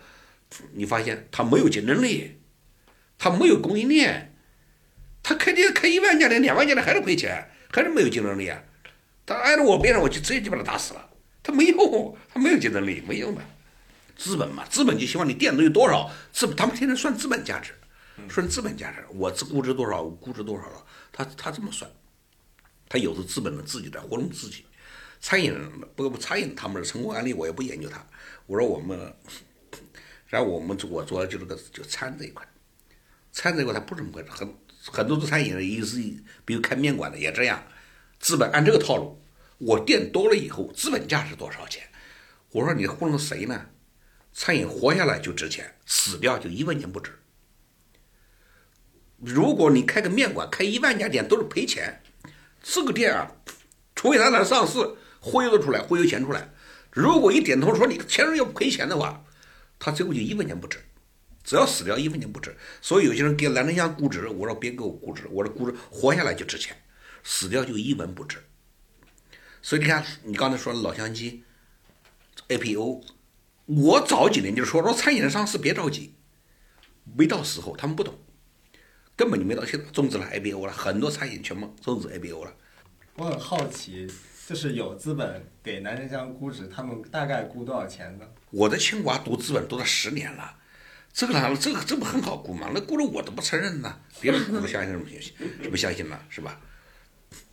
[0.73, 2.41] 你发现他没有竞争力，
[3.19, 4.37] 他没有供应链，
[5.23, 8.63] 他开店开一万家店、两万家店还是亏钱，还是没有竞争力啊。
[9.27, 11.11] 他挨着我边上，我就直接就把他打死了。
[11.43, 13.43] 他没用，他没有竞争力，没用的。
[14.17, 17.73] 资本嘛，资本就希望你店都有多少资，他们天天算资本价值。
[18.31, 20.85] 算资本价值，我这估值多少，我估值多少了？
[21.11, 21.91] 他他这么算，
[22.89, 24.65] 他有的资本呢自己在糊弄自己。
[25.23, 25.57] 餐饮
[25.95, 28.05] 不不餐饮他们的成功案例我也不研究他。
[28.47, 29.15] 我说我们，
[30.27, 32.47] 然后我们我做的就这个就餐这一块，
[33.31, 34.55] 餐这一块它不这么回事，很
[34.85, 35.97] 很多做餐饮的也是，
[36.45, 37.65] 比如开面馆的也这样，
[38.19, 39.23] 资本按这个套路，
[39.59, 41.89] 我店多了以后资本价是多少钱？
[42.51, 43.67] 我说你糊弄谁呢？
[44.33, 47.13] 餐饮活下来就值钱，死掉就一分钱不值。
[49.19, 52.03] 如果你开个面馆，开一万家店都是赔钱，
[52.61, 53.31] 这个店啊，
[53.95, 54.79] 除非他能上市，
[55.23, 56.51] 忽悠出来，忽悠钱出来。
[56.91, 59.25] 如果一点头说你钱要赔钱的话，
[59.79, 60.79] 他最后就一分钱不值，
[61.45, 62.55] 只要死掉一分钱不值。
[62.81, 66.77] 所以有些人给南城乡估值，我说别给我估值，我说估值活下来就值钱，
[67.23, 68.39] 死掉就一文不值。
[69.63, 71.45] 所以你看，你刚才说老乡鸡
[72.49, 73.05] ，APO，
[73.67, 76.15] 我早几年就说说餐饮上市别着急，
[77.17, 78.19] 没到时候，他们不懂。
[79.15, 82.53] 根本就没到现在终止了 A P O 了，很多餐饮全部终止 A P O 了。
[83.15, 84.11] 我很好奇，
[84.47, 88.27] 就是有资本给南城乡估值，他们大概估多少钱呢？
[88.51, 90.57] 我在清华读资本读了十年了，
[91.13, 92.69] 这个呢，这个这不很好估吗？
[92.75, 95.21] 那估了我都不承认呢，别人估都相信什么信？
[95.63, 96.19] 什么相信呢？
[96.29, 96.61] 是吧？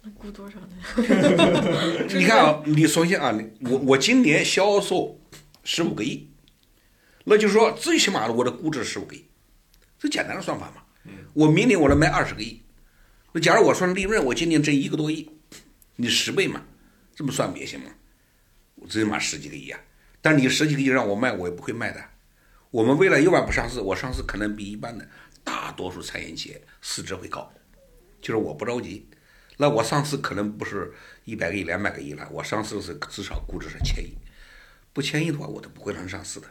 [0.02, 2.06] 那估多少呢？
[2.10, 5.20] 你看啊，你首先啊，我我今年销售
[5.64, 6.30] 十五个亿，
[7.26, 9.26] 那就是说最起码我的估值十五个亿，
[9.98, 10.84] 最简单的算法嘛。
[11.34, 12.62] 我明年我能卖二十个亿，
[13.32, 15.30] 那假如我算利润，我今年挣一个多亿，
[15.96, 16.64] 你十倍嘛，
[17.20, 17.92] 这么算别行吗？
[18.76, 19.80] 我最起码十几个亿啊。
[20.22, 22.02] 但你十几个亿让我卖，我也不会卖的。
[22.72, 25.06] 我们未来又万不上市，我上市可能比一般的
[25.44, 27.52] 大多数餐饮企业市值会高，
[28.22, 29.06] 就是我不着急。
[29.58, 30.94] 那我上市可能不是
[31.26, 34.14] 一百个亿、两百个亿了，我上市是至少估值是千亿，
[34.94, 36.48] 不千亿的话，我都不会让上市的。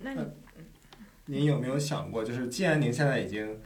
[0.00, 0.20] 那你
[1.24, 3.60] 您有没有想过，就是既然您现在已经，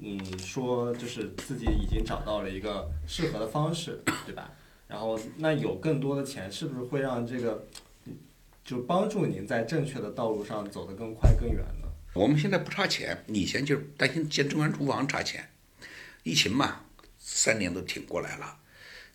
[0.00, 4.52] 嗯，说就是自己已经找到了一个适合的方式，对吧？
[4.86, 7.66] 然后那有更多的钱，是不是会让这个，
[8.64, 11.88] 就帮助您在正确的道路上走得更快更远呢？
[12.14, 15.50] 我们现在不差钱，以前就是担心建中央厨房差钱，
[16.22, 16.84] 疫情嘛，
[17.18, 18.58] 三年都挺过来了。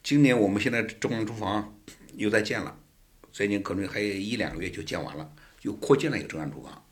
[0.04, 1.76] 今年我们现在中央厨房
[2.16, 2.78] 又在建了，
[3.32, 5.32] 最近可能还有一两个月就建完了，
[5.62, 6.86] 又扩建了一个中央厨房，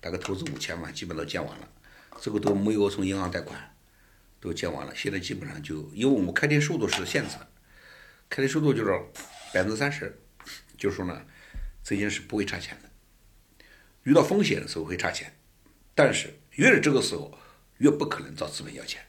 [0.00, 1.68] 大概投资五千万，基本都建完了，
[2.24, 3.76] 这个都没有从银行贷款，
[4.40, 4.94] 都建完了。
[4.96, 7.46] 现在基本上就因为我们开店速度是限制的，
[8.30, 8.98] 开店速度就是
[9.52, 10.18] 百分之三十，
[10.78, 11.20] 就是说呢，
[11.82, 12.88] 这件事不会差钱的。
[14.04, 15.36] 遇到风险的时候会差钱，
[15.94, 17.38] 但是越是这个时候，
[17.76, 19.02] 越不可能找资本要钱，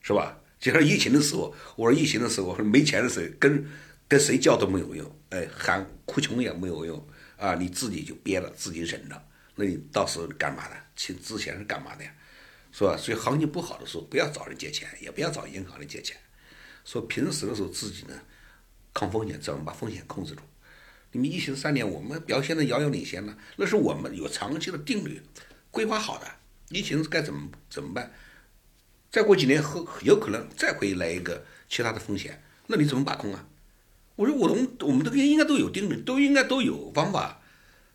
[0.00, 0.40] 是吧？
[0.58, 3.70] 就像疫情的时候，我说疫情的时候，我说没钱的时候，跟
[4.08, 9.22] 跟谁叫都没有用，哎，喊哭穷也没有用啊，你自己就憋着，自己忍着，
[9.56, 10.76] 那你到时候干嘛的？
[10.96, 12.10] 去之前是干嘛的呀？
[12.78, 12.94] 是吧？
[12.94, 16.14] 所以行情不好的时候，不要找人借钱，也不要找银行人借钱，
[16.84, 18.12] 说平时的时候自己呢，
[18.92, 20.42] 抗风险，怎么把风险控制住？
[21.12, 25.22] 你们疫情三年，我们表现的遥遥领先了，那是我们有长期的定律，
[25.70, 26.26] 规划好的。
[26.68, 28.12] 疫情该怎么怎么办？
[29.10, 33.48] 再过几年后有可能再会来一个其他的风险，那你怎么把控啊？
[34.16, 37.40] 我说我们我们这个应该都有定律，都应该都有方法。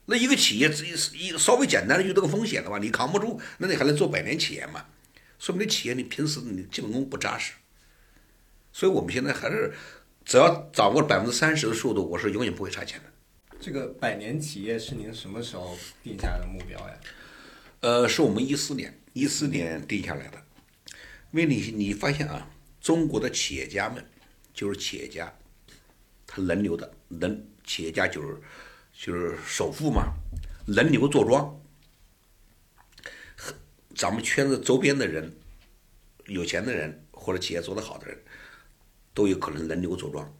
[0.06, 4.86] 那一个企业只一稍微简单的遇到个风险的话，你扛不住，那你还能做百年企业吗？
[5.39, 7.54] 说明这企业你平时你基本功不扎实。
[8.74, 9.74] 所以我们现在还是
[10.24, 13.58] 只要掌握百分之三十的速度，我是永远不会差钱的。
[13.60, 16.95] 这个百年企业是您什么时候定下的目标呀？
[17.82, 20.41] 呃，是我们一四年一四年定下来的。
[21.32, 22.49] 因为你你发现啊，
[22.82, 24.06] 中国的企业家们
[24.54, 25.34] 就是企业家，
[26.28, 28.38] 他轮流的轮企业家就是
[29.02, 30.14] 就是首富嘛，
[30.68, 31.60] 轮流坐庄。
[33.95, 35.36] 咱们圈子周边的人，
[36.28, 38.16] 有钱的人或者企业做得好的人，
[39.12, 40.32] 都有可能轮流坐庄。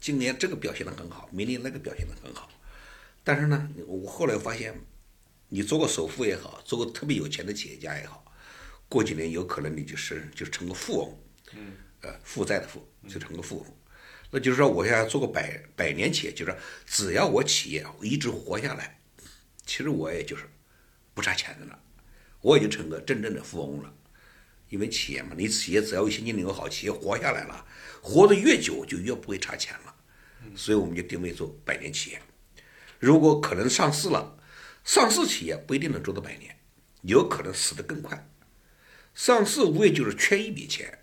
[0.00, 2.50] 今年这个表现的很好，明年那个表现的很好。
[3.22, 4.74] 但是呢，我后来发现，
[5.48, 8.24] 你做个首富也好，做个特别有钱的企业家也好，
[8.88, 11.16] 过几年有可能你就是就成个富翁，
[11.52, 13.66] 嗯，呃，负债的富就成个富翁。
[14.30, 19.00] 那就是说，我现在做个百百年企业，就是说只要我企业一直活下来，
[19.64, 20.44] 其实我也就是
[21.14, 21.78] 不差钱的了，
[22.40, 23.94] 我已经成个真正的富翁了。
[24.68, 27.64] 因为企业嘛，你企业只要有现金流好，企业活下来了，
[28.02, 29.94] 活得越久就越不会差钱了。
[30.54, 32.20] 所以我们就定位做百年企业。
[32.98, 34.38] 如果可能上市了，
[34.84, 36.54] 上市企业不一定能做到百年，
[37.02, 38.28] 有可能死得更快。
[39.14, 40.98] 上市无非就是缺一笔钱，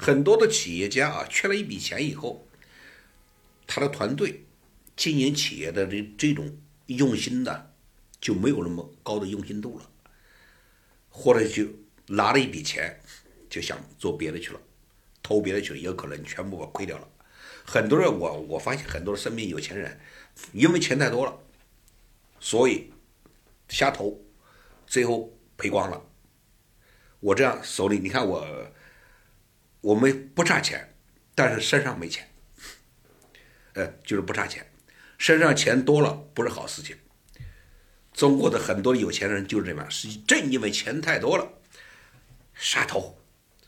[0.00, 2.48] 很多的企业家啊，缺了一笔钱以后，
[3.66, 4.46] 他的团队
[4.96, 7.74] 经营企业的这这种用心的
[8.18, 9.90] 就没有那么高的用心度了，
[11.10, 11.66] 或者就
[12.06, 12.98] 拿了一笔钱
[13.50, 14.60] 就想做别的去了，
[15.22, 17.06] 投别的去了，有可能全部把亏掉了。
[17.66, 20.00] 很多人我我发现很多身边有钱人。
[20.52, 21.38] 因为钱太多了，
[22.38, 22.90] 所以
[23.68, 24.18] 瞎投，
[24.86, 26.02] 最后赔光了。
[27.18, 28.42] 我这样手里，你看我，
[29.80, 30.94] 我们不差钱，
[31.34, 32.28] 但是身上没钱，
[33.74, 34.66] 呃，就是不差钱，
[35.18, 36.96] 身上钱多了不是好事情。
[38.12, 41.50] 中国的很多有钱人就是这样，是正因为钱太多了，
[42.54, 43.18] 杀头，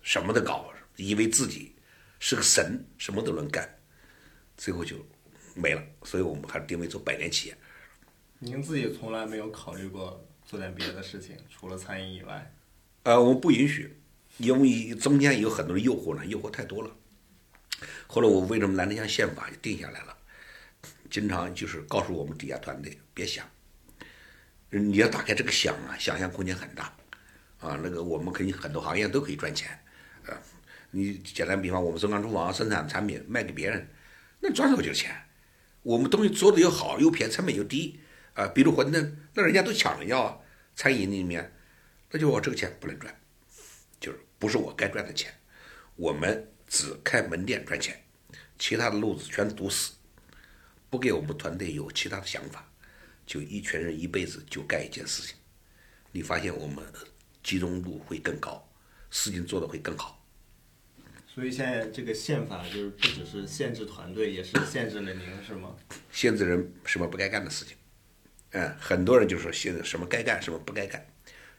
[0.02, 1.74] 什么都搞，以为自己
[2.18, 3.78] 是个神，什么都能干，
[4.56, 4.96] 最后就。
[5.54, 7.58] 没了，所以我们还是定位做百年企业。
[8.38, 12.54] 您自己从来没有考虑过做点别的事情，除了餐饮以外？
[13.02, 14.00] 呃，我们不允许，
[14.38, 16.90] 因为中间有很多的诱惑呢，诱惑太多了。
[18.06, 20.16] 后来我为什么南天乡宪法就定下来了？
[21.10, 23.46] 经常就是告诉我们底下团队别想，
[24.70, 26.84] 你要打开这个想啊，想象空间很大
[27.60, 27.78] 啊。
[27.82, 29.78] 那个我们肯定很多行业都可以赚钱
[30.26, 30.32] 啊。
[30.90, 33.86] 你简单比方，我们中央厨房生产产品卖给别人，
[34.40, 35.14] 那赚多少钱？
[35.82, 38.00] 我们东西做的又好又便宜，成本又低
[38.34, 38.46] 啊！
[38.48, 40.38] 比如馄饨，那人家都抢着要啊。
[40.74, 41.52] 餐饮里面，
[42.10, 43.14] 那就我这个钱不能赚，
[44.42, 45.32] 不是我该赚的钱。
[45.94, 48.02] 我们只开门店赚钱，
[48.58, 49.92] 其他的路子全堵死，
[50.90, 52.68] 不给我们团队有其他的想法，
[53.24, 55.36] 就一群人一辈子就干一件事情，
[56.10, 56.84] 你发现我们
[57.40, 58.68] 集中度会更高，
[59.10, 60.20] 事情做得会更好。
[61.32, 65.76] 所以现在这个宪法就是不只是限制团队，也是限制了您，是吗？
[66.10, 67.76] 限制人什么不该干的事情，
[68.50, 71.06] 嗯，很多人就说限制什么该干，什么不该干，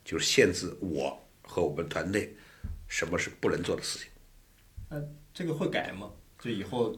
[0.03, 2.35] 就是限制我和我们团队
[2.93, 4.07] 什么是不能做的事情。
[4.87, 4.97] 那
[5.33, 6.11] 这个会改吗？
[6.39, 6.95] 就以后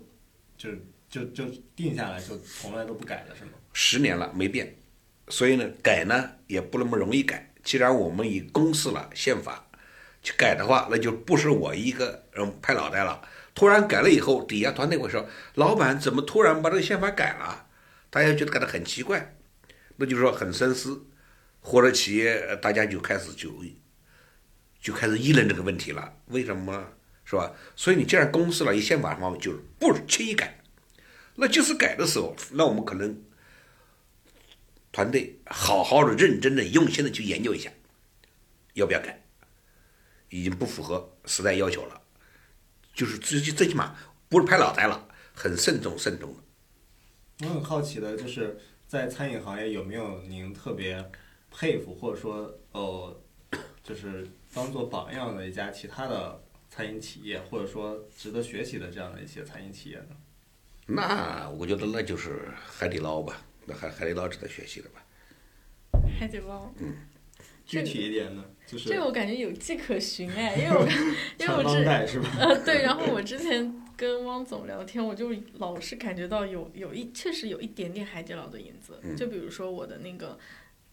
[0.57, 0.69] 就
[1.07, 3.51] 就就定下来，就从来都不改了，是吗？
[3.71, 4.75] 十年了没变，
[5.29, 7.53] 所以呢，改呢也不那么容易改。
[7.63, 9.61] 既然我们已公示了宪法。
[10.21, 13.21] 去改的话，那就不是我一个人拍脑袋了。
[13.53, 17.67] 突然改了以后，底下团队会说：“老板怎么突然把这个宪法改了？”
[18.09, 19.37] 大家觉得改得很奇怪，
[19.97, 21.05] 那就是说很深思，
[21.59, 23.51] 或者企业大家就开始就
[24.85, 26.13] 就开始议论这个问题了。
[26.27, 26.91] 为什么
[27.23, 27.51] 是吧？
[27.75, 30.61] 所以你既然公示了，以宪法方面就是不轻易改。
[31.33, 33.19] 那就是改的时候，那我们可能
[34.91, 37.71] 团队好好的、认真的、用心的去研究一下，
[38.75, 39.23] 要不要改。
[40.29, 41.99] 已经不符合时代要求了，
[42.93, 43.95] 就是最最起码
[44.29, 47.47] 不是拍脑袋了，很慎重慎重的。
[47.47, 48.55] 我很好奇的就是
[48.87, 51.03] 在餐饮行业有没有您特别
[51.49, 53.19] 佩服或者说哦，
[53.83, 60.15] 就是当做榜样的一家其他的餐饮企业，或者说值得学习的这样的一些餐饮企业呢？
[60.87, 65.05] 那我觉得那就是海底捞吧，那海海底捞值得学习的吧。
[66.17, 66.71] 海底捞。
[66.77, 66.95] 嗯。
[67.65, 68.45] 具体一点呢？
[68.67, 70.87] 就是这个我感觉有迹可循哎，因为我
[71.39, 72.29] 因为我之是吧？
[72.39, 78.99] 呃对，然后我之前跟汪总聊天，我就老是感觉到有有一确实有一点点海底捞的影子。
[79.17, 80.37] 就比如说我的那个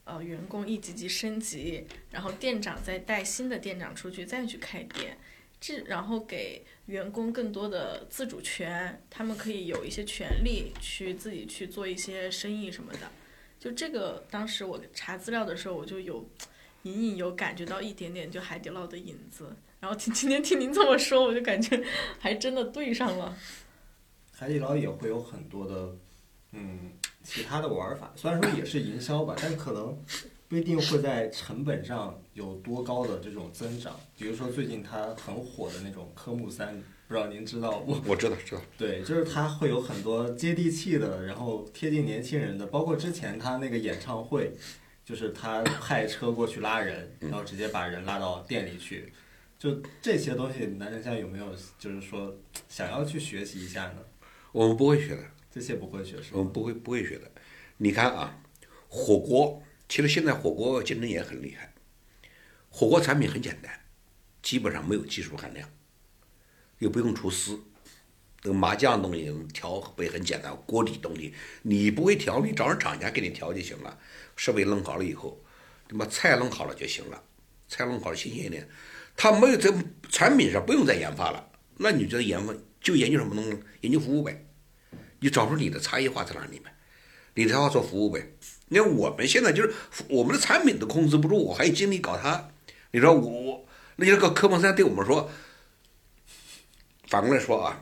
[0.05, 5.19] 呃员工一级级升级，然后店长再带新的店长出去再去开店，
[5.61, 13.11] 这然后给员工更多的自主权，他们可以有一些权利去自己去做一些生意什么的。
[13.59, 16.29] 就这个当时我查资料的时候，我就有。
[16.85, 21.81] 隐隐有感觉到一点点就海底捞的影子，然后听今天听您这么说，我就感觉
[22.19, 23.39] 还真的对上了。
[24.33, 25.97] 海底捞也会有很多的，
[26.51, 26.91] 嗯，
[27.23, 29.97] 其他的玩法，虽然说也是营销吧，但可能
[30.49, 33.99] 不一定会在成本上有多高的这种增长。
[34.19, 36.75] 比如说最近它很火的那种科目三，
[37.09, 37.97] 不知道您知道不？
[38.07, 38.63] 我知道，知道。
[38.77, 44.53] 对，就是它会有很多接地气的，然后贴近年轻人的，包括之前他那个演唱会。
[45.05, 49.13] 就是他派车过去拉人，然后直接把人拉到店里去，
[49.59, 51.47] 就这些东西，男人现在有没有
[51.77, 52.33] 就是说
[52.69, 53.97] 想要去学习一下呢？
[54.53, 57.31] 我们不会学的，这些不会学是我们不会不会学的。
[57.77, 58.43] 你看啊，
[58.89, 61.75] 火锅其实现在火锅竞争也很厉害，
[62.71, 63.71] 火锅产品很简单，
[64.41, 65.69] 基本上没有技术含量，
[66.79, 67.59] 又不用厨师。
[68.45, 70.57] 那个麻酱东西调不也很简单？
[70.67, 73.99] 锅底东西你不会调，你找人厂家给你调就行了。
[74.35, 75.45] 设备弄好了以后，
[75.91, 77.23] 你把菜弄好了就行了。
[77.69, 78.69] 菜弄好了新鲜一点，
[79.17, 79.73] 他没有在
[80.09, 81.53] 产品上不用再研发了。
[81.77, 83.57] 那你觉得研发就研究什么东西？
[83.83, 84.45] 研究服务呗。
[85.23, 86.75] 你找出你的差异化在哪里呗？
[87.35, 88.35] 你才好做服务呗。
[88.69, 89.73] 你看我们现在就是
[90.09, 92.51] 我们的产品都控制不住，我还有精力搞它。
[92.91, 93.65] 你说我
[93.97, 95.31] 那些个科目三对我们说，
[97.07, 97.81] 反过来说啊。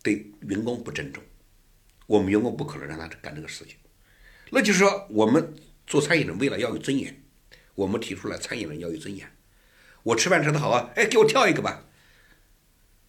[0.00, 1.22] 对员工不尊重，
[2.06, 3.74] 我们员工不可能让他干这个事情。
[4.50, 5.54] 那就是说，我们
[5.88, 7.20] 做餐饮的为了要有尊严，
[7.74, 9.28] 我们提出来餐饮人要有尊严。
[10.04, 11.84] 我吃饭吃的好啊，哎，给我挑一个吧。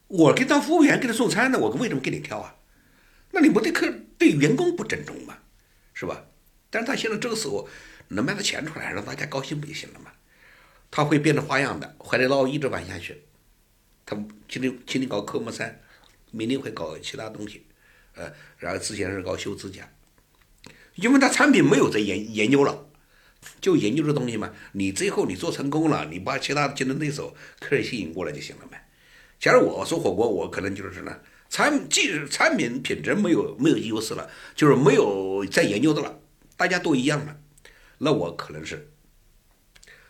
[0.08, 2.56] 我给当服务员给他送餐的，我为什么给你挑啊？
[3.32, 5.38] 那你不对客对员工不尊重吗？
[5.94, 6.26] 是吧？
[6.70, 7.68] 但是他现在这个时候
[8.10, 10.12] 能卖到钱出来，让大家高兴不就行了吗？
[10.92, 13.22] 他会变着花样的，海底捞一直玩下去。
[14.06, 14.16] 他
[14.48, 15.82] 今天今天搞科目三。
[16.32, 17.66] 明天会搞其他东西，
[18.14, 19.92] 呃，然后之前是搞修指甲，
[20.94, 22.86] 因为他产品没有在研研究了，
[23.60, 24.54] 就研究这东西嘛。
[24.74, 28.88] 你最后你做成功了，你把其他的竞争对手客人吸引过来就行了呗。
[29.40, 31.20] 假如我做火锅，我可能就是呢，
[31.50, 36.20] 产技产品品质没有没有优势了，就是没有在研究的了，
[36.56, 37.36] 大家都一样了，
[37.98, 38.92] 那我可能是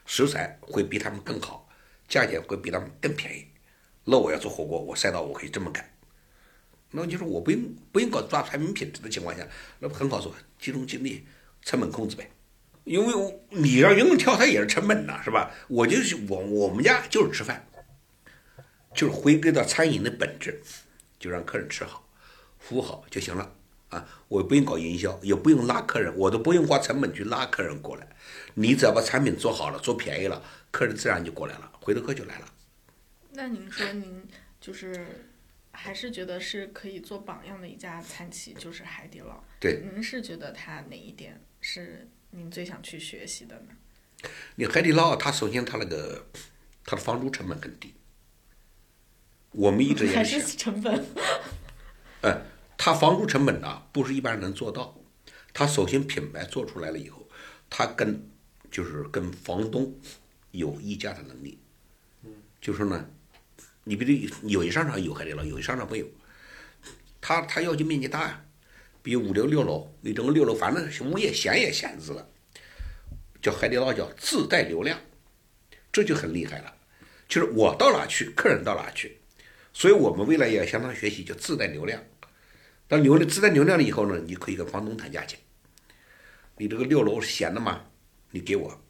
[0.05, 1.69] 食材会比他们更好，
[2.07, 3.47] 价钱会比他们更便宜，
[4.03, 5.89] 那我要做火锅，我赛道我可以这么干。
[6.91, 7.61] 那就是我不用
[7.91, 9.47] 不用搞抓产品品质的情况下，
[9.79, 11.23] 那不很好做，集中精力，
[11.61, 12.29] 成本控制呗。
[12.83, 15.51] 因为你让员工挑菜也是成本呐，是吧？
[15.67, 17.67] 我就是我我们家就是吃饭，
[18.95, 20.59] 就是回归到餐饮的本质，
[21.19, 22.07] 就让客人吃好，
[22.57, 23.53] 服务好就行了
[23.89, 24.07] 啊！
[24.27, 28.07] 我不用搞营销，也不用拉客人，我都不用花成本去拉客人过来。
[28.55, 30.41] 你只要把产品做好了，做便宜了，
[30.71, 32.53] 客人自然就过来了，回头客就来了。
[33.31, 34.25] 那您说您
[34.61, 35.25] 就是？
[35.71, 39.41] 还是觉得是可以做榜样的一家餐企，就是海底捞。
[39.61, 44.27] 对，您是觉得它哪一点是您最想去学习的呢？
[44.55, 46.25] 你海底捞，它首先它那个
[46.83, 47.93] 它的房租成本很低，
[49.51, 51.05] 我们一直还也是，成本？
[52.21, 52.41] 哎，
[52.77, 54.95] 它房租成本呢不是一般人能做到，
[55.53, 57.27] 它首先品牌做出来了以后，
[57.69, 58.29] 它跟
[58.69, 59.93] 就是跟房东
[60.51, 61.59] 有议价的能力，
[62.61, 63.09] 就说呢，
[63.83, 66.05] 你比如有些商场有海底捞，有些商场没有，
[67.19, 68.45] 他他要求面积大呀，
[69.01, 72.29] 比五六六楼，你整个六楼反正物业闲也闲置了，
[73.41, 74.99] 叫海底捞叫自带流量，
[75.91, 76.73] 这就很厉害了，
[77.27, 79.18] 就是我到哪去，客人到哪去，
[79.79, 82.03] 所以我们未来也要向他学习，就自带流量。
[82.85, 85.39] 当流量自带流量了以后呢，你可以跟房东谈价钱。
[86.57, 87.85] 你这个六楼是闲的吗？
[88.31, 88.85] 你给我，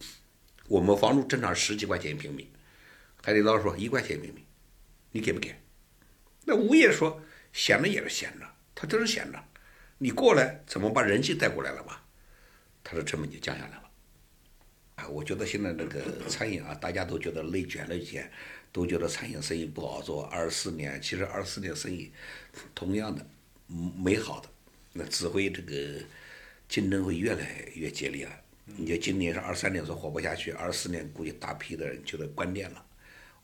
[0.68, 2.50] 我们房租正常十几块钱一平米，
[3.24, 4.44] 海底捞说一块钱一平米，
[5.12, 5.54] 你给不给？
[6.46, 7.22] 那物业说
[7.54, 9.40] 闲着也是闲着，他就是闲着，
[10.00, 12.04] 你过来怎么把人气带过来了吧？
[12.84, 13.84] 他的成本就降下来了。
[14.96, 18.28] 啊，我觉得现在这个餐饮啊，大家都觉得内卷了一些，
[18.72, 20.24] 都觉得餐饮生意不好做。
[20.26, 22.12] 二四年，其实二四年生意
[22.74, 23.26] 同样的
[23.68, 24.50] 嗯美好的，
[24.94, 26.00] 那只会这个
[26.68, 28.32] 竞争会越来越激烈了。
[28.66, 32.86] 你就今年是二三年说活不下去，二四年估计大批的人就得关店了。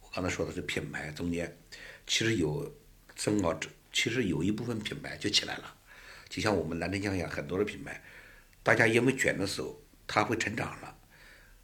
[0.02, 1.58] 我刚才说的是品牌中间，
[2.06, 2.72] 其实有
[3.16, 3.60] 正好
[3.92, 5.76] 其实有一部分品牌就起来了，
[6.30, 8.04] 就像我们南城江一样，很多的品牌，
[8.62, 10.96] 大家因为卷的时候，它会成长了。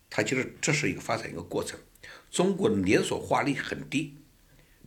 [0.09, 1.79] 它就是这是一个发展一个过程。
[2.31, 4.17] 中国连锁化率很低，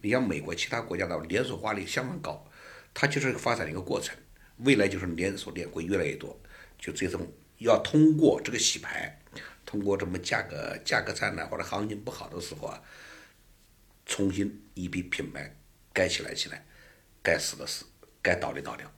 [0.00, 2.50] 你像美国其他国家的连锁化率相当高，
[2.94, 4.16] 它就是发展的一个过程。
[4.58, 6.40] 未来就是连锁店会越来越多，
[6.78, 9.20] 就这种要通过这个洗牌，
[9.66, 12.80] 通过这么价格价格战呢，或者行情不好的时候啊，
[14.06, 15.54] 重新一批品牌
[15.92, 16.64] 该起来起来，
[17.22, 17.84] 该死的死，
[18.22, 18.90] 该倒的倒掉。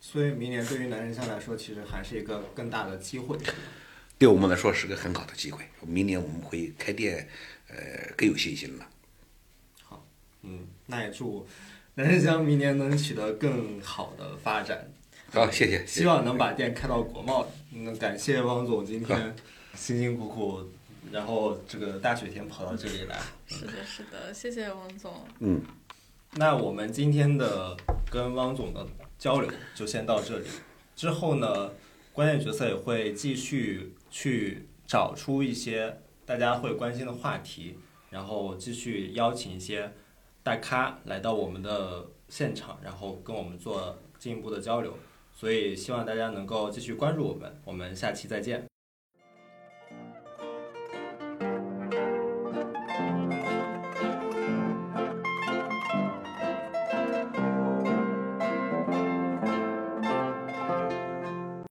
[0.00, 3.38] 所以明年对于南人乡来说，其实还是一个更大的机会。
[4.18, 5.64] 对我们来说是个很好的机会。
[5.82, 7.28] 明年我们会开店，
[7.68, 7.76] 呃，
[8.16, 8.86] 更有信心了。
[9.82, 10.04] 好
[10.42, 11.46] 嗯，那也祝
[11.94, 14.90] 南人乡明年能取得更好的发展。
[15.32, 15.78] 好，谢谢。
[15.78, 17.46] 谢谢希望能把店开到国贸。
[17.72, 19.36] 嗯，感谢汪总今天
[19.74, 20.60] 辛辛苦苦，
[21.12, 23.18] 然后这个大雪天跑到这里来。
[23.46, 25.12] 是的，是的，谢谢汪总。
[25.40, 25.60] 嗯，
[26.36, 27.76] 那我们今天的
[28.10, 28.86] 跟汪总的
[29.18, 30.46] 交流就先到这里。
[30.94, 31.72] 之后呢，
[32.12, 37.78] 关键角色也会继续去找出一些大家会关心的话题，
[38.10, 39.92] 然后继续邀请一些
[40.42, 44.96] 大咖来到我们的现场，然后跟我们做进一步的交流。
[45.32, 48.66] 所以希望大家能够继续关注我们，我们下期再见。